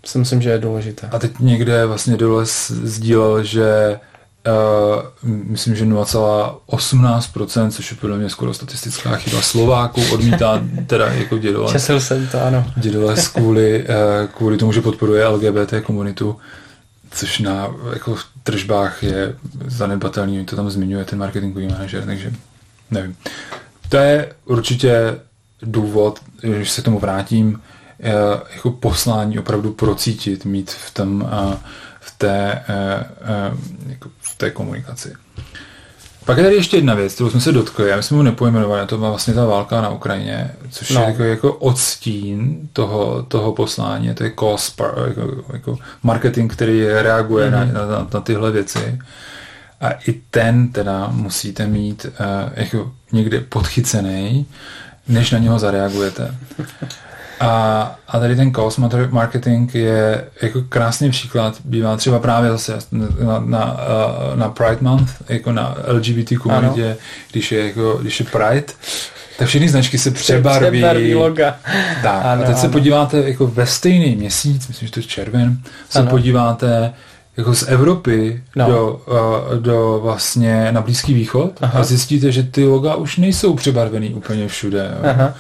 [0.08, 1.08] si myslím, že je důležité.
[1.12, 4.00] A teď někde vlastně dole sdílel, že
[4.48, 11.38] Uh, myslím, že 0,18%, což je podle mě skoro statistická chyba Slováků, odmítá teda jako
[11.38, 11.72] dědole.
[11.72, 12.66] Česl jsem to, ano.
[12.76, 16.36] Dědole kvůli, uh, kvůli tomu, že podporuje LGBT komunitu,
[17.12, 22.34] což na jako tržbách je zanedbatelný, to tam zmiňuje ten marketingový manažer, takže
[22.92, 23.16] nevím.
[23.90, 25.20] To je určitě
[25.62, 27.62] důvod, když se k tomu vrátím,
[28.56, 31.54] jako poslání opravdu procítit, mít v tom uh,
[32.08, 33.52] v té, eh, eh,
[33.90, 35.14] jako v té komunikaci.
[36.26, 38.98] Pak je tady ještě jedna věc, kterou jsme se dotkli, já jsme mu nepojmenovali, to
[38.98, 41.02] byla vlastně ta válka na Ukrajině, což no.
[41.02, 47.52] je jako, jako odstín toho, toho poslání, to je cost, jako, jako marketing, který reaguje
[47.52, 47.74] mm-hmm.
[47.74, 49.00] na, na, na tyhle věci.
[49.82, 54.46] A i ten teda musíte mít uh, jako někde podchycený,
[55.08, 56.36] než na něho zareagujete.
[57.40, 62.80] A, a tady ten chaos marketing je jako krásný příklad, bývá třeba právě zase
[63.22, 63.78] na, na,
[64.36, 66.98] na Pride Month, jako na LGBT komunitě,
[67.32, 68.74] když je, jako, když je Pride,
[69.38, 70.80] tak všechny značky se přebarví.
[70.80, 71.56] Přebarví loga.
[72.02, 72.58] Tak, ano, a teď ano.
[72.58, 75.58] se podíváte jako ve stejný měsíc, myslím, že to je červen,
[75.90, 76.10] se ano.
[76.10, 76.94] podíváte
[77.38, 78.68] jako z Evropy no.
[78.68, 81.80] do, uh, do vlastně na Blízký východ Aha.
[81.80, 84.92] a zjistíte, že ty loga už nejsou přebarvený úplně všude.
[85.04, 85.32] Jo.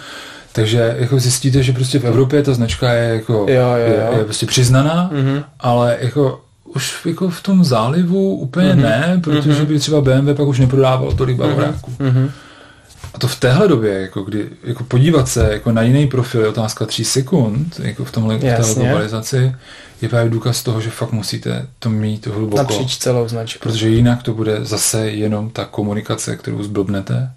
[0.53, 4.11] Takže jako zjistíte, že prostě v Evropě ta značka je jako jo, jo, jo.
[4.11, 5.43] Je, je prostě přiznaná, mm-hmm.
[5.59, 6.41] ale jako
[6.75, 8.81] už jako v tom zálivu úplně mm-hmm.
[8.81, 9.65] ne, protože mm-hmm.
[9.65, 11.49] by třeba BMW pak už neprodával tolik mhm.
[11.49, 11.91] bavoráků.
[11.99, 12.31] Mm-hmm.
[13.13, 16.47] A to v téhle době, jako kdy jako podívat se jako na jiný profil je
[16.47, 19.55] otázka tří sekund, jako v tomhle v téhle globalizaci,
[20.01, 22.57] je právě důkaz toho, že fakt musíte to mít hluboko.
[22.57, 23.59] Napříč celou značku.
[23.63, 27.31] Protože jinak to bude zase jenom ta komunikace, kterou zblbnete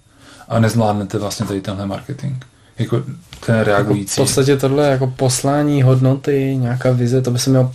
[0.49, 2.45] a nezvládnete vlastně tady tenhle marketing
[2.81, 3.03] jako
[3.47, 4.13] ten reagující.
[4.13, 7.73] Jako v podstatě tohle jako poslání hodnoty, nějaká vize, to by se mělo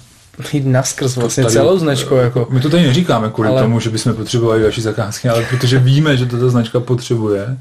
[0.54, 2.16] jít naskrz vlastně tady, celou značkou.
[2.16, 2.48] Jako.
[2.50, 3.62] My to tady neříkáme kvůli ale...
[3.62, 7.58] tomu, že bychom potřebovali další zakázky, ale protože víme, že tato značka potřebuje.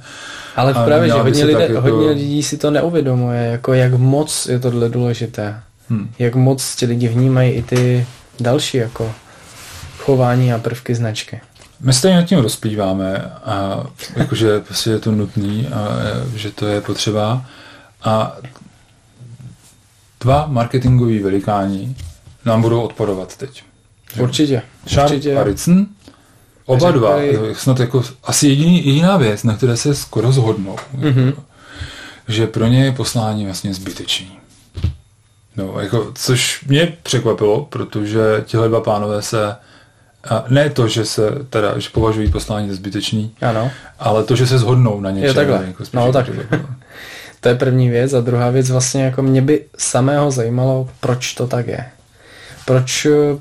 [0.57, 1.81] Ale právě, že hodně, lidé, jako...
[1.81, 5.61] hodně lidí si to neuvědomuje, jako jak moc je tohle důležité.
[5.89, 6.11] Hmm.
[6.19, 8.07] Jak moc ti lidi vnímají i ty
[8.41, 9.13] další jako
[9.99, 11.41] chování a prvky značky.
[11.85, 13.85] My stejně nad tím rozplýváme, a
[14.17, 15.89] jakože prostě je to nutný a
[16.37, 17.45] že to je potřeba.
[18.03, 18.37] A
[20.21, 21.97] dva marketingoví velikáni
[22.45, 23.65] nám budou odporovat teď.
[24.19, 24.63] Určitě.
[24.89, 25.39] Sharp určitě.
[25.39, 25.45] a
[26.67, 27.17] oba dva,
[27.53, 30.77] snad jako asi jediný, jediná věc, na které se skoro zhodnou.
[30.99, 31.35] Mm-hmm.
[32.29, 34.39] Že pro ně je poslání vlastně zbytečný.
[35.57, 39.57] No, jako, což mě překvapilo, protože tihle dva pánové se
[40.31, 43.71] a ne to, že se teda, že považují poslání za zbytečný, ano.
[43.99, 45.29] ale to, že se shodnou na něčem.
[45.29, 45.65] Je takhle.
[45.67, 46.27] Jako no tak.
[47.41, 51.47] to je první věc a druhá věc vlastně jako mě by samého zajímalo, proč to
[51.47, 51.85] tak je.
[52.65, 53.39] Proč eh,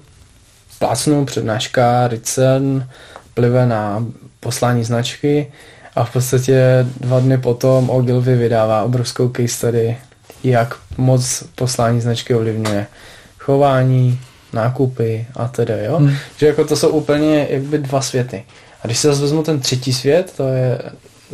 [0.79, 2.87] plácnou přednáška Ricen
[3.33, 4.05] plive na
[4.39, 5.51] poslání značky
[5.95, 9.97] a v podstatě dva dny potom Ogilvy vydává obrovskou case study,
[10.43, 12.87] jak moc poslání značky ovlivňuje
[13.39, 14.19] chování,
[14.53, 15.97] nákupy a tedy, jo.
[15.97, 16.15] Hmm.
[16.37, 18.43] Že jako to jsou úplně jakby dva světy.
[18.81, 20.79] A když se zase vezmu ten třetí svět, to je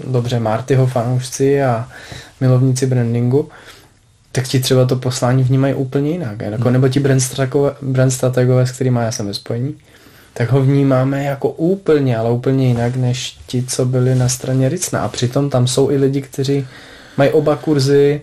[0.07, 1.87] dobře Martyho fanoušci a
[2.41, 3.49] milovníci brandingu,
[4.31, 6.41] tak ti třeba to poslání vnímají úplně jinak.
[6.41, 6.73] Jako, hmm.
[6.73, 9.75] Nebo ti brand, strategové, s kterými já jsem ve spojení,
[10.33, 14.99] tak ho vnímáme jako úplně, ale úplně jinak, než ti, co byli na straně Ricna.
[14.99, 16.67] A přitom tam jsou i lidi, kteří
[17.17, 18.21] mají oba kurzy,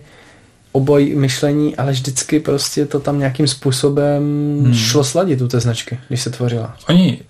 [0.71, 4.23] obojí myšlení, ale vždycky prostě to tam nějakým způsobem
[4.63, 4.73] hmm.
[4.73, 6.75] šlo sladit u té značky, když se tvořila.
[6.89, 7.21] Oni,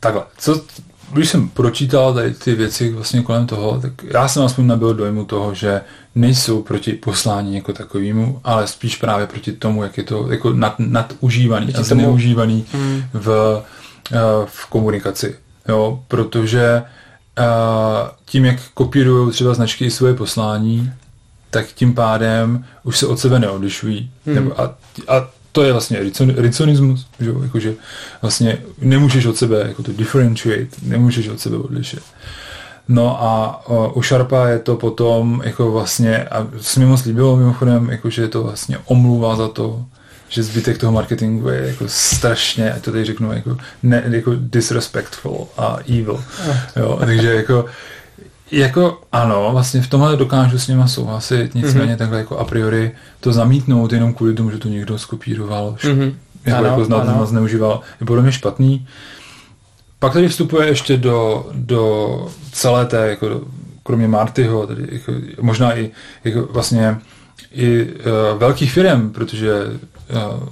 [0.00, 0.60] takhle, co,
[1.12, 5.24] když jsem pročítal tady ty věci vlastně kolem toho, tak já jsem aspoň nabil dojmu
[5.24, 5.80] toho, že
[6.14, 10.74] nejsou proti poslání jako takovému, ale spíš právě proti tomu, jak je to jako nad,
[10.78, 13.02] nadužívaný proti a zneužívaný hmm.
[13.12, 13.28] v,
[14.12, 15.36] uh, v komunikaci.
[15.68, 16.82] Jo, protože
[17.38, 17.44] uh,
[18.24, 20.92] tím, jak kopírují třeba značky i svoje poslání,
[21.52, 24.10] tak tím pádem už se od sebe neodlišují.
[24.26, 24.34] Hmm.
[24.34, 24.74] Nebo a,
[25.08, 25.98] a to je vlastně
[26.36, 27.32] riconismus, že?
[27.42, 27.74] Jakože
[28.22, 32.02] vlastně nemůžeš od sebe jako to differentiate, nemůžeš od sebe odlišit.
[32.88, 37.36] No a o, u Sharpa je to potom jako vlastně, a se mi moc líbilo
[37.36, 39.84] mimochodem, jakože je to vlastně omluva za to,
[40.28, 45.48] že zbytek toho marketingu je jako strašně, ať to tady řeknu, jako, ne, jako disrespectful
[45.56, 46.24] a evil.
[46.76, 47.64] Jo, takže jako
[48.52, 51.98] jako ano, vlastně v tomhle dokážu s nima souhlasit, nicméně mm-hmm.
[51.98, 56.14] takhle jako a priori to zamítnout jenom kvůli tomu, že to někdo skopíroval, mm-hmm.
[56.44, 57.26] jako, ano, jako znal, ano.
[57.26, 58.86] zneužíval, je podle mě špatný.
[59.98, 63.40] Pak tady vstupuje ještě do, do celé té, jako,
[63.82, 65.90] kromě Martyho, tady jako, možná i
[66.24, 66.96] jako vlastně
[67.52, 70.48] i uh, velkých firm, protože uh,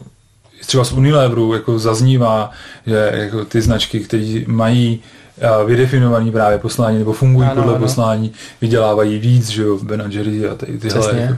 [0.67, 2.51] třeba z Unileveru jako zaznívá,
[2.87, 5.20] že jako ty značky, které mají uh,
[5.67, 7.85] vydefinovaný právě poslání nebo fungují ano, podle ano.
[7.85, 11.01] poslání, vydělávají víc, že jo, Ben Jerry a tady tyhle.
[11.01, 11.21] Přesně.
[11.21, 11.37] Jako.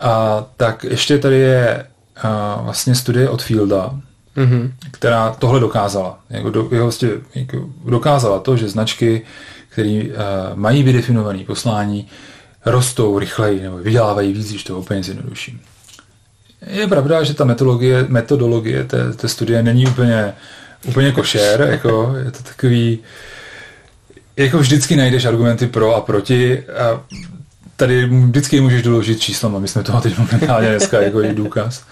[0.00, 1.86] A tak ještě tady je
[2.24, 3.94] uh, vlastně studie od Fielda,
[4.36, 4.70] mm-hmm.
[4.90, 6.18] která tohle dokázala.
[6.30, 9.22] Jako, do, jako, vlastně, jako dokázala to, že značky,
[9.68, 10.14] které uh,
[10.54, 12.08] mají vydefinované poslání,
[12.66, 15.60] rostou rychleji nebo vydělávají víc, když to úplně zjednoduším.
[16.66, 20.32] Je pravda, že ta metodologie, metodologie té, té studie není úplně,
[20.84, 22.98] úplně košer, jako je to takový,
[24.36, 27.00] jako vždycky najdeš argumenty pro a proti a
[27.76, 31.84] tady vždycky můžeš doložit číslem a my jsme toho teď momentálně dneska jako i důkaz.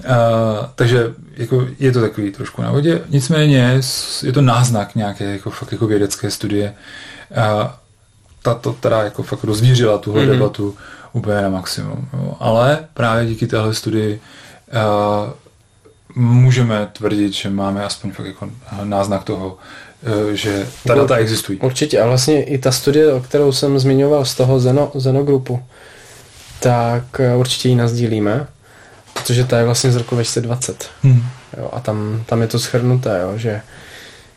[0.00, 1.04] Uh, takže
[1.36, 3.02] jako je to takový trošku na vodě.
[3.08, 3.80] Nicméně
[4.22, 6.74] je to náznak nějaké jako fakt jako vědecké studie.
[7.30, 7.70] Uh,
[8.42, 10.30] ta to teda jako fakt rozvířila tuhle mm-hmm.
[10.30, 10.76] debatu
[11.12, 12.08] úplně na maximum.
[12.12, 12.36] Jo.
[12.40, 14.20] Ale právě díky téhle studii
[14.72, 15.30] uh,
[16.14, 18.50] můžeme tvrdit, že máme aspoň fakt jako
[18.84, 19.58] náznak toho,
[20.26, 21.58] uh, že ta data existují.
[21.58, 25.62] Určitě a vlastně i ta studie, o kterou jsem zmiňoval z toho Zeno, Zeno Groupu,
[26.60, 28.46] tak určitě ji nazdílíme
[29.20, 30.90] protože to je vlastně z roku 2020.
[31.02, 31.22] Hmm.
[31.58, 33.60] Jo, a tam, tam je to schrnuté, jo, že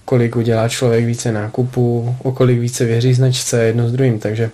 [0.06, 4.52] kolik udělá člověk více nákupů, o kolik více věří značce jedno s druhým, takže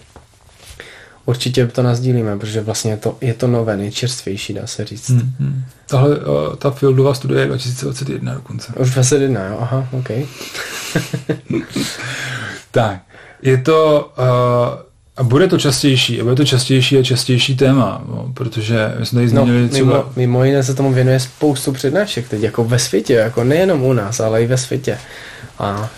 [1.30, 5.10] určitě to nazdílíme, protože vlastně je to, je to nové, nejčerstvější, dá se říct.
[5.10, 5.64] Hmm, hmm.
[5.88, 8.68] Tahle, uh, ta Fieldová studie je 2021 dokonce.
[8.68, 10.10] Už 2021, jo, aha, ok.
[12.72, 13.02] tak,
[13.42, 14.26] je to uh,
[15.18, 19.22] a bude to častější, a bude to častější a častější téma, no, protože my jsme
[19.22, 19.98] tady no, zmínili no, třeba...
[19.98, 23.94] Mimo, mimo jiné se tomu věnuje spoustu přednášek teď, jako ve světě, jako nejenom u
[23.94, 24.98] nás, ale i ve světě.
[25.60, 25.90] A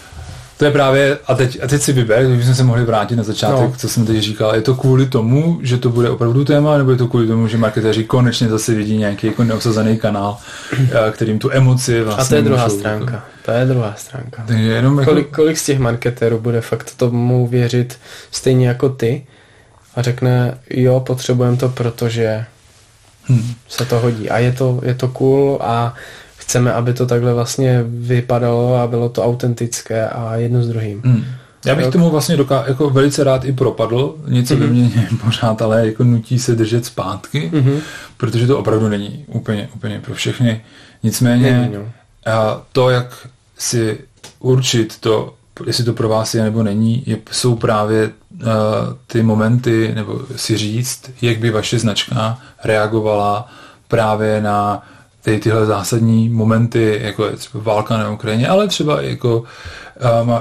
[0.62, 3.24] to je právě, a teď, a teď si vyber, když jsme se mohli vrátit na
[3.24, 3.76] začátek, no.
[3.78, 6.98] co jsem teď říkal, je to kvůli tomu, že to bude opravdu téma, nebo je
[6.98, 10.38] to kvůli tomu, že marketéři konečně zase vidí nějaký jako neosazený kanál,
[10.74, 13.14] eh, kterým tu emoci vlastně A to je druhá můžou, stránka.
[13.14, 13.26] Jako...
[13.46, 14.44] To je druhá stránka.
[14.48, 15.12] Takže jenom jako...
[15.12, 17.98] kolik, kolik z těch marketérů bude fakt tomu věřit
[18.32, 19.26] stejně jako ty
[19.96, 22.46] a řekne, jo, potřebujeme to, protože
[23.26, 23.54] hmm.
[23.68, 24.30] se to hodí.
[24.30, 25.94] A je to, je to cool a
[26.52, 31.02] chceme, aby to takhle vlastně vypadalo a bylo to autentické a jedno s druhým.
[31.06, 31.26] Hmm.
[31.66, 34.70] Já bych tomu vlastně doká- jako velice rád i propadl, něco mm-hmm.
[34.70, 37.80] mě pořád, ale jako nutí se držet zpátky, mm-hmm.
[38.18, 40.62] protože to opravdu není úplně, úplně pro všechny.
[41.04, 41.92] Nicméně není, no.
[42.34, 43.98] a to, jak si
[44.40, 45.34] určit to,
[45.66, 48.48] jestli to pro vás je nebo není, je, jsou právě uh,
[49.08, 53.48] ty momenty, nebo si říct, jak by vaše značka reagovala
[53.88, 54.84] právě na
[55.22, 59.44] ty, tyhle zásadní momenty, jako je třeba válka na Ukrajině, ale třeba jako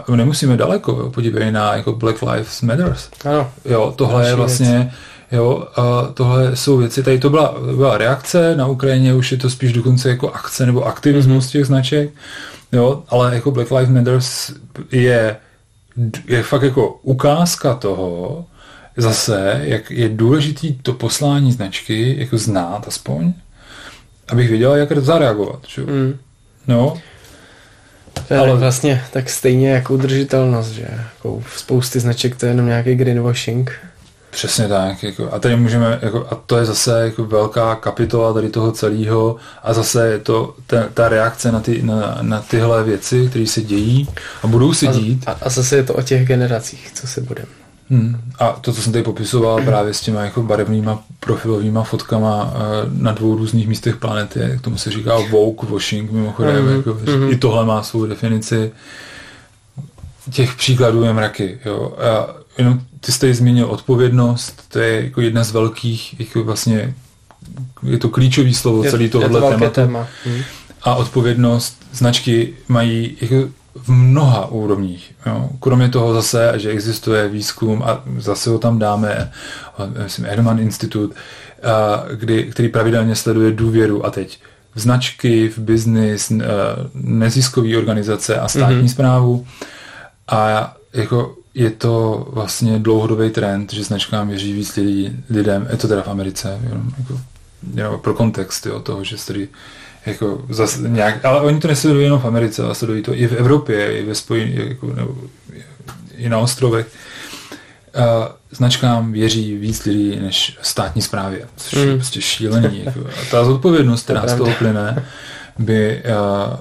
[0.09, 3.09] um, nemusíme daleko, jo, podívej na jako Black Lives Matters.
[3.25, 3.51] Ano.
[3.65, 4.93] Jo, tohle je vlastně, věc.
[5.33, 9.51] jo, uh, tohle jsou věci, tady to byla, byla reakce, na Ukrajině už je to
[9.51, 11.53] spíš dokonce jako akce nebo aktivismus mm-hmm.
[11.53, 12.11] těch značek,
[12.73, 14.53] jo, ale jako Black Lives Matters
[14.93, 15.37] je,
[16.27, 18.45] je fakt jako ukázka toho,
[18.97, 23.33] zase, jak je důležitý to poslání značky jako znát aspoň,
[24.31, 25.61] abych věděl, jak zareagovat.
[25.69, 25.83] Že?
[25.83, 26.19] Mm.
[26.67, 26.97] No.
[28.29, 32.53] To je ale vlastně tak stejně jako udržitelnost, že jako v spousty značek to je
[32.53, 33.73] jenom nějaký greenwashing.
[34.31, 35.03] Přesně tak.
[35.03, 39.37] Jako, a tady můžeme, jako, a to je zase jako velká kapitola tady toho celého
[39.63, 43.61] a zase je to ta, ta reakce na, ty, na, na tyhle věci, které se
[43.61, 44.09] dějí
[44.43, 45.25] a budou se dít.
[45.27, 47.60] A, a zase je to o těch generacích, co se budeme.
[47.91, 48.21] Hmm.
[48.39, 52.59] A to, co jsem tady popisoval právě s těma jako barevnýma profilovými fotkama eh,
[52.93, 56.77] na dvou různých místech planety, k tomu se říká woke washing mimochodem, mm-hmm.
[56.77, 57.33] jako, mm-hmm.
[57.33, 58.73] i tohle má svou definici.
[60.31, 61.59] Těch příkladů je mraky.
[61.65, 61.93] Jo.
[61.99, 66.95] A jenom ty jste zmínil odpovědnost, to je jako jedna z velkých, jako vlastně
[67.83, 70.09] je to klíčový slovo je, celý tohohle je to téma.
[70.25, 70.43] Hmm.
[70.83, 75.15] A odpovědnost značky mají jako v mnoha úrovních.
[75.27, 75.51] Jo.
[75.61, 79.33] Kromě toho zase, že existuje výzkum a zase ho tam dáme,
[80.05, 81.15] myslím, Ehrman Institut,
[82.15, 84.41] kdy, který pravidelně sleduje důvěru a teď
[84.75, 86.33] v značky, v biznis,
[86.95, 88.93] neziskové organizace a státní mm-hmm.
[88.93, 89.47] zprávu.
[90.29, 95.89] A jako je to vlastně dlouhodobý trend, že značkám věří víc lidí, lidem, je to
[95.89, 97.21] teda v Americe, jenom jako
[97.75, 99.49] know, pro kontext jo, toho, že tady
[100.07, 103.33] jako zase nějak, ale oni to nesledují jenom v Americe, ale sledují to i v
[103.33, 105.15] Evropě, i ve spojení, jako, nebo
[106.17, 106.87] i na ostrovech.
[107.97, 108.03] Uh,
[108.51, 111.95] značkám věří víc lidí než státní správě, což je Mm.
[111.99, 112.83] prostě šílený.
[112.85, 113.01] Jako.
[113.01, 115.05] A ta zodpovědnost, která z toho plyne,
[115.59, 116.03] by,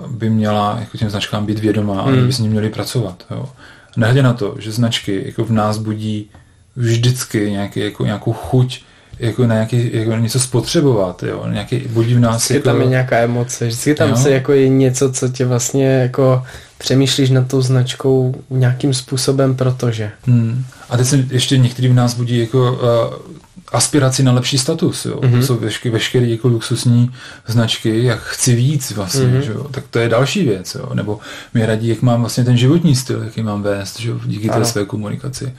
[0.01, 2.27] uh, by měla jako těm značkám být vědomá a Mm.
[2.27, 3.25] by s ní měli pracovat.
[3.31, 3.49] Jo.
[3.97, 6.29] Nehledě na to, že značky jako v nás budí
[6.75, 8.81] vždycky nějaký, jako, nějakou chuť
[9.19, 12.87] jako na nějaký, jako něco spotřebovat, jo, nějaký budí v nás Vždycky jako, tam je
[12.87, 14.15] nějaká emoce, vždycky tam Jo.
[14.15, 16.43] se jako je něco, co tě vlastně jako
[16.77, 20.11] přemýšlíš nad tou značkou nějakým způsobem, protože.
[20.25, 20.65] Hmm.
[20.89, 23.37] A teď se ještě některý v nás budí jako uh,
[23.71, 25.05] aspiraci na lepší status.
[25.05, 25.19] Jo?
[25.23, 25.33] Mhm.
[25.33, 25.39] Mm-hmm.
[25.39, 27.11] To jsou vešky, veškeré jako luxusní
[27.47, 29.37] značky, jak chci víc vlastně, Mhm.
[29.37, 29.45] mm-hmm.
[29.45, 29.67] že jo?
[29.71, 30.75] tak to je další věc.
[30.75, 30.89] Jo?
[30.93, 31.19] Nebo
[31.53, 34.19] mi radí, jak mám vlastně ten životní styl, jaký mám vést že jo?
[34.25, 34.65] díky té Ano.
[34.65, 35.53] své komunikaci.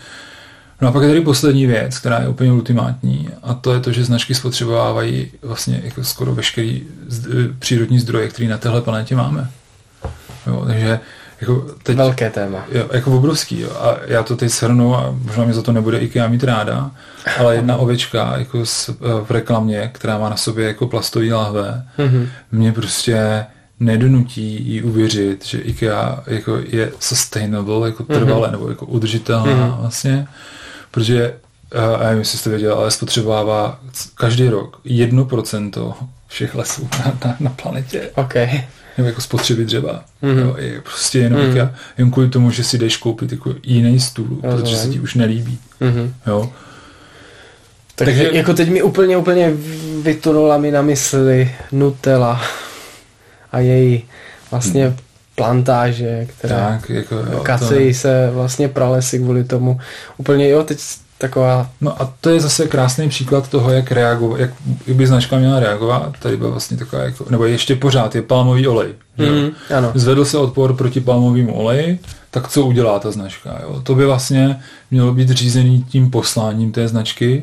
[0.80, 3.92] No a pak je tady poslední věc, která je úplně ultimátní a to je to,
[3.92, 6.82] že značky spotřebovávají vlastně jako skoro veškerý
[7.58, 9.50] přírodní zdroje, které na téhle planetě máme.
[10.46, 11.00] Jo, takže
[11.40, 12.64] jako teď, Velké téma.
[12.72, 13.60] Jo, jako obrovský.
[13.60, 13.70] Jo.
[13.70, 16.90] A já to teď shrnu a možná mě za to nebude IKEA mít ráda,
[17.38, 18.94] ale jedna ovečka jako s, eh,
[19.26, 22.28] v reklamě, která má na sobě jako plastový lahve, Mhm.
[22.52, 23.44] mě prostě
[23.80, 28.52] nedonutí jí uvěřit, že IKEA jako je sustainable, jako trvalé, mm-hmm.
[28.52, 29.60] nebo jako udržitelná Mhm.
[29.70, 29.80] mm-hmm.
[29.80, 30.26] vlastně,
[30.90, 31.34] protože
[31.74, 33.80] eh, a já nevím, jestli jste věděl, ale spotřebovává
[34.14, 35.94] každý rok 1%
[36.26, 38.34] všech lesů na, na, na planetě OK.
[38.98, 40.04] nebo jako spotřeby dřeva.
[40.22, 40.32] Mhm.
[40.36, 40.40] Mm-hmm.
[40.46, 41.50] Jo, je prostě jenom, Mhm.
[41.50, 41.70] mm-hmm.
[41.98, 44.56] jen kvůli tomu, že si jdeš koupit jako jiný stůl, Rozumím.
[44.64, 45.58] protože se ti už nelíbí.
[45.80, 46.14] Mhm.
[46.26, 46.52] Jo.
[47.94, 49.52] Takže, Takže- Takže jako teď mi úplně, úplně
[50.02, 52.40] vytunula mi na mysli Nutella
[53.52, 54.02] a její
[54.50, 54.96] vlastně
[55.40, 59.80] plantáže, která Tak, jako, jo, kacejí to, se vlastně pralesy kvůli tomu.
[60.16, 60.78] Úplně jo, teď
[61.18, 64.50] taková no a to je zase krásný příklad toho, jak reagovat, jak
[64.86, 66.12] by značka měla reagovat.
[66.18, 68.88] Tady byla vlastně taková, jako, nebo ještě pořád je palmový olej.
[69.18, 69.32] jo.
[69.32, 69.92] Mhm, ano.
[69.94, 71.98] Zvedl se odpor proti palmovému oleji,
[72.30, 73.58] tak co udělá ta značka?
[73.62, 73.80] Jo?
[73.82, 77.42] To by vlastně mělo být řízený tím posláním té značky,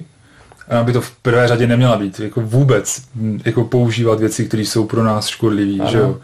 [0.69, 3.01] a by to v prvé řadě neměla být, jako vůbec
[3.45, 6.17] jako používat věci, které jsou pro nás škodlivé, že jo.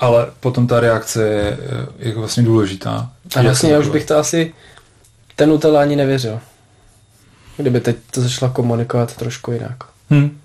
[0.00, 1.58] Ale potom ta reakce je
[1.98, 3.10] jako vlastně důležitá.
[3.36, 4.54] A vlastně já už bych to asi
[5.36, 6.40] ten Nutella ani nevěřil.
[7.56, 9.76] Kdyby teď to začala komunikovat trošku jinak.
[10.10, 10.38] Hm.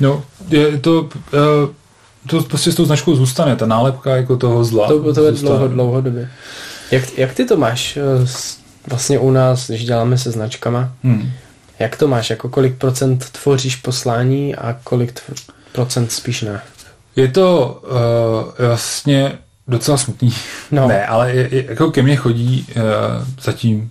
[0.00, 1.74] No, je to, eh,
[2.26, 4.88] to prostě s tou značkou zůstane, ta nálepka jako toho zla.
[4.88, 5.50] To, to je zůstane.
[5.50, 6.30] dlouho, dlouhodobě.
[6.90, 8.02] Jak, jak ty to máš eh,
[8.88, 10.92] vlastně u nás, když děláme se značkama?
[11.04, 11.30] Hm.
[11.78, 12.30] Jak to máš?
[12.30, 16.60] Jako kolik procent tvoříš poslání a kolik tv- procent spíš ne?
[17.16, 17.80] Je to
[18.58, 19.32] uh, vlastně
[19.68, 20.32] docela smutný.
[20.70, 20.88] No.
[20.88, 22.82] Ne, ale je, je, jako ke mně chodí uh,
[23.42, 23.90] zatím,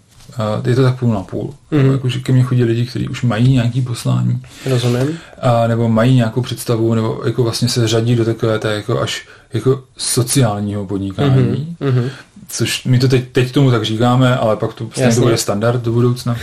[0.60, 1.54] uh, je to tak půl na půl.
[1.72, 1.86] Mhm.
[1.86, 1.92] Mm.
[1.92, 5.18] Jako, že ke mně chodí lidi, kteří už mají nějaký poslání, Rozumím?
[5.42, 9.28] a, nebo mají nějakou představu, nebo jako vlastně se řadí do takové té jako až
[9.54, 12.10] jako sociálního podnikání, Mhm, mhm.
[12.48, 15.82] což my to teď, teď tomu tak říkáme, ale pak to, vlastně to bude standard
[15.82, 16.38] do budoucna.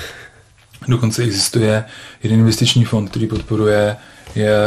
[0.88, 1.85] Dokonce existuje
[2.23, 3.97] jeden investiční fond, který podporuje je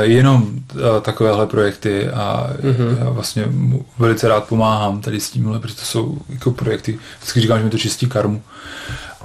[0.01, 2.97] jenom uh, takovéhle projekty a Mhm.
[2.99, 7.41] já vlastně mu velice rád pomáhám tady s tímhle, protože to jsou jako projekty, vždycky
[7.41, 8.41] říkám, že mi to čistí karmu,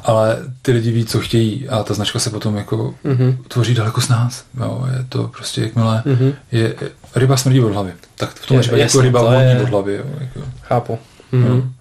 [0.05, 3.39] ale ty lidi ví, co chtějí a ta značka se potom jako Mhm.
[3.49, 4.45] tvoří daleko z nás.
[4.61, 6.33] Jo, je to prostě jakmile Mhm.
[6.53, 6.75] je,
[7.15, 7.93] ryba smrdí od hlavy.
[8.17, 9.95] Tak v tom Je- jako ryba to voní je- od hlavy.
[9.97, 10.41] Jo, jako.
[10.63, 10.99] Chápu.
[11.33, 11.73] Mhm.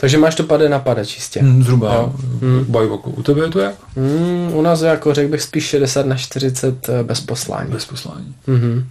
[0.00, 1.40] Takže máš to pade na pade čistě.
[1.42, 2.12] Hm, Zhruba Jo.
[2.40, 2.64] hmm.
[2.68, 3.10] bajvoku.
[3.10, 3.74] U tebe je to jak?
[3.96, 7.70] Mm, u nás jako řekl bych spíš 60 na 40 eh, bez poslání.
[7.70, 8.34] Bez poslání.
[8.46, 8.86] Mhm.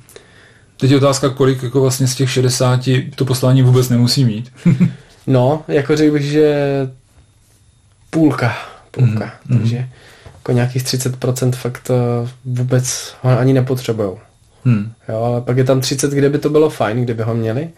[0.78, 2.80] Teď je otázka, kolik jako vlastně z těch 60
[3.16, 4.52] to poslání vůbec nemusí mít.
[5.28, 6.56] No, jako řekl bych, že
[8.10, 8.56] půlka.
[8.92, 9.32] Půlka.
[9.50, 9.88] Mhm, Takže
[10.36, 14.20] jako nějakých 30% fakt eh, vůbec ho ani nepotřebujou.
[14.66, 14.92] hmm.
[15.10, 17.70] Jo, ale pak je tam 30, kde by to bylo fajn, kdyby ho měli.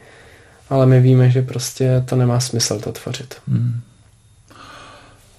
[0.70, 3.36] Ale my víme, že prostě to nemá smysl to tvořit.
[3.48, 3.82] Hmm.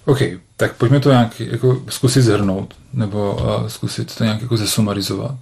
[0.05, 0.19] OK,
[0.57, 5.35] tak pojďme to nějak jako zkusit zhrnout, nebo uh, zkusit to nějak jako zesumarizovat.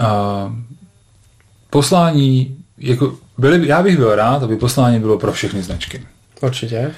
[0.00, 0.52] Uh,
[1.70, 6.06] poslání, jako byli, já bych byl rád, aby poslání bylo pro všechny značky.
[6.40, 6.90] Určitě.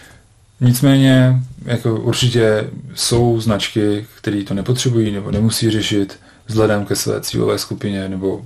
[0.60, 7.58] Nicméně, jako určitě jsou značky, které to nepotřebují nebo nemusí řešit vzhledem ke své cílové
[7.58, 8.44] skupině nebo uh,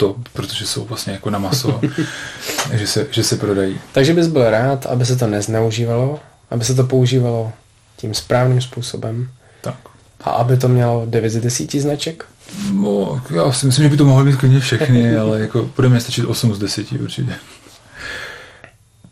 [0.00, 1.80] to, protože jsou vlastně jako na maso,
[2.72, 3.78] že, se, že se prodají.
[3.92, 6.20] Takže bys byl rád, aby se to nezneužívalo,
[6.50, 7.52] aby se to používalo
[7.96, 9.28] tím správným způsobem
[9.60, 9.74] Tak.
[10.20, 12.24] a aby to mělo 9 z 10 značek.
[12.72, 16.00] No, já si myslím, že by to mohlo být klidně všechny, ale jako bude mi
[16.00, 17.32] stačit 8 z 10 určitě.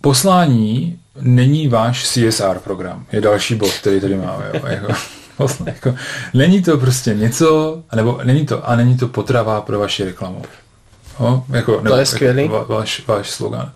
[0.01, 3.07] Poslání není váš CSR program.
[3.13, 4.51] Je další bod, který tady máme.
[4.55, 4.93] Jo, jako.
[5.39, 5.95] Vlastně jako,
[6.35, 10.43] není to prostě něco, nebo není to, a není to potrava pro vaši reklamu.
[11.21, 12.43] No, jako, nebo, je skvělý.
[12.43, 13.73] Jako, váš, váš slogan.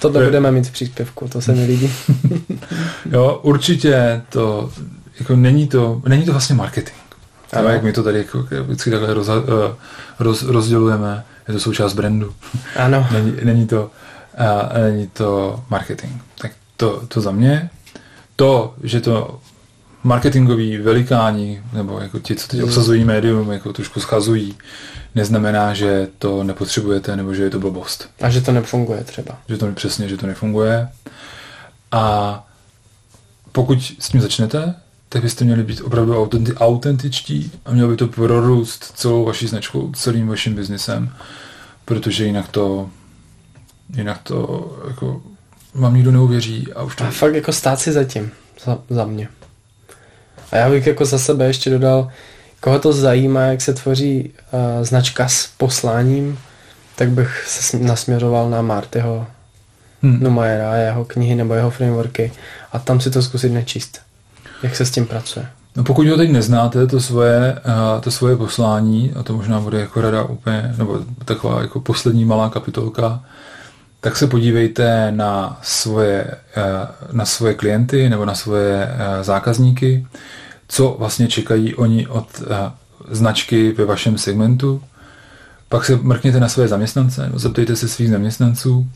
[0.00, 1.92] Tohle to budeme mít v příspěvku, to se mi líbí.
[3.10, 4.70] jo, určitě to,
[5.18, 6.96] jako není to, není to vlastně marketing.
[7.52, 7.68] Ano.
[7.68, 9.74] jak my to tady jako, vždycky takhle roz, eh,
[10.18, 12.34] roz, rozdělujeme, je to součást brandu.
[12.76, 13.06] Ano.
[13.12, 13.90] není, není, to,
[14.40, 16.22] uh, není to marketing.
[16.38, 17.70] Tak to, to za mě.
[18.36, 19.40] To, že to
[20.04, 22.68] marketingoví velikáni, nebo jako ti, co teď hmm.
[22.68, 24.54] obsazují médium, jako trošku schazují,
[25.14, 28.10] neznamená, že to nepotřebujete, nebo že je to blbost.
[28.20, 29.38] A že to nefunguje třeba.
[29.48, 30.88] Že to přesně, že to nefunguje.
[31.92, 32.46] A
[33.52, 34.74] pokud s tím začnete,
[35.08, 39.92] tak byste měli být opravdu autenti- autentičtí a mělo by to prorůst celou vaší značkou,
[39.92, 41.12] celým vaším biznesem,
[41.84, 42.90] protože jinak to
[43.96, 45.22] jinak to jako
[45.74, 47.04] vám nikdo neuvěří a už to...
[47.04, 48.30] A fakt jako stát si zatím,
[48.64, 49.28] za, za mě.
[50.52, 52.08] A já bych jako za sebe ještě dodal,
[52.62, 56.38] koho to zajímá, jak se tvoří uh, značka s posláním,
[56.96, 59.26] tak bych se nasměřoval na Martyho
[60.02, 60.20] hmm.
[60.20, 62.32] Numajera, jeho knihy nebo jeho frameworky
[62.72, 64.00] a tam si to zkusit nečíst.
[64.62, 65.46] Jak se s tím pracuje?
[65.76, 69.80] No pokud ho teď neznáte, to svoje, uh, to svoje poslání, a to možná bude
[69.80, 73.24] jako rada úplně, nebo taková jako poslední malá kapitolka,
[74.00, 76.24] tak se podívejte na svoje,
[76.56, 78.88] uh, na svoje klienty nebo na svoje
[79.22, 80.06] zákazníky,
[80.72, 82.42] co vlastně čekají oni od
[83.10, 84.82] značky ve vašem segmentu.
[85.68, 88.86] Pak se mrkněte na své zaměstnance, nebo zeptejte se svých zaměstnanců.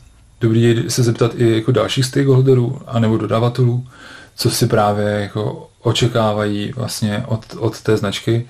[0.41, 3.87] Dobrý je se zeptat i jako dalších stakeholderů anebo dodavatelů,
[4.35, 8.47] co si právě jako očekávají vlastně od, od té značky.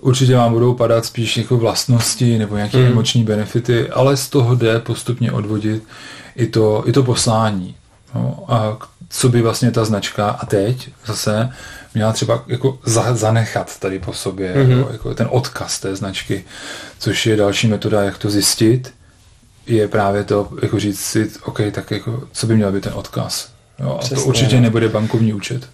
[0.00, 2.92] Určitě vám budou padat spíš jako vlastnosti nebo nějaké hmm.
[2.92, 5.82] emoční benefity, ale z toho jde postupně odvodit
[6.36, 7.74] i to, i to poslání.
[8.14, 11.50] No, a co by vlastně ta značka a teď zase
[11.94, 14.78] měla třeba jako za, zanechat tady po sobě, mm-hmm.
[14.78, 16.44] jako, jako ten odkaz té značky,
[16.98, 18.92] což je další metoda, jak to zjistit,
[19.66, 23.52] je právě to, jako říct si, OK, tak jako, co by měl být ten odkaz.
[23.78, 24.62] Jo, a to určitě no.
[24.62, 25.68] nebude bankovní účet.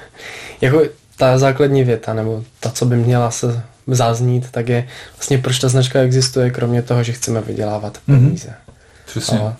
[0.60, 0.82] jako
[1.16, 5.68] ta základní věta, nebo ta, co by měla se zaznít, tak je vlastně proč ta
[5.68, 8.18] značka existuje, kromě toho, že chceme vydělávat mhm.
[8.20, 8.48] peníze.
[8.48, 8.74] Mm-hmm.
[9.06, 9.38] Přesně.
[9.38, 9.56] A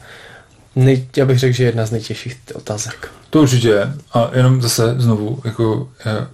[0.76, 3.10] nej, já bych řekl, že je jedna z nejtěžších otázek.
[3.34, 3.92] To určitě.
[4.12, 5.88] A jenom zase znovu, jako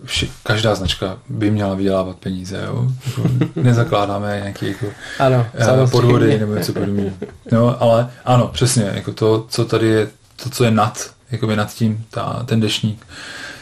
[0.05, 2.62] vši, každá značka by měla vydělávat peníze.
[2.66, 2.88] Jo?
[3.07, 3.22] Jako,
[3.61, 4.86] nezakládáme nějaké jako,
[5.18, 5.46] ano,
[5.90, 7.11] podvody nebo něco podobného.
[7.53, 8.90] No, ale ano, přesně.
[8.94, 10.09] Jako to, co tady je,
[10.42, 13.07] to, co je nad, jako by nad tím, ta, ten dešník,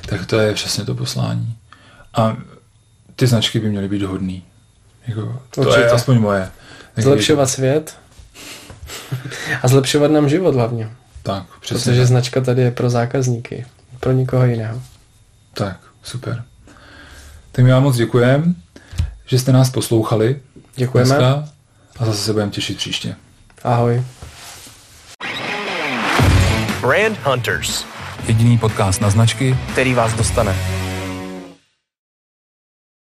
[0.06, 1.56] tak to je přesně to poslání.
[2.14, 2.36] A
[3.16, 4.42] ty značky by měly být hodný.
[5.06, 5.80] Jako, to Určitě.
[5.80, 6.50] je aspoň moje.
[6.96, 7.96] Zlepšovat svět,
[9.62, 10.90] a zlepšovat nám život hlavně.
[11.22, 11.92] Tak, přesně.
[11.92, 12.08] Protože tak.
[12.08, 13.66] značka tady je pro zákazníky,
[14.00, 14.82] pro nikoho jiného.
[15.54, 16.44] Tak, super.
[17.52, 18.44] Tak my vám moc děkujeme,
[19.26, 20.40] že jste nás poslouchali.
[20.76, 21.08] Děkujeme.
[21.08, 21.48] Dneska
[21.98, 23.16] a zase se budeme těšit příště.
[23.64, 24.02] Ahoj.
[26.80, 27.84] Brand Hunters.
[28.26, 30.77] Jediný podcast na značky, který vás dostane.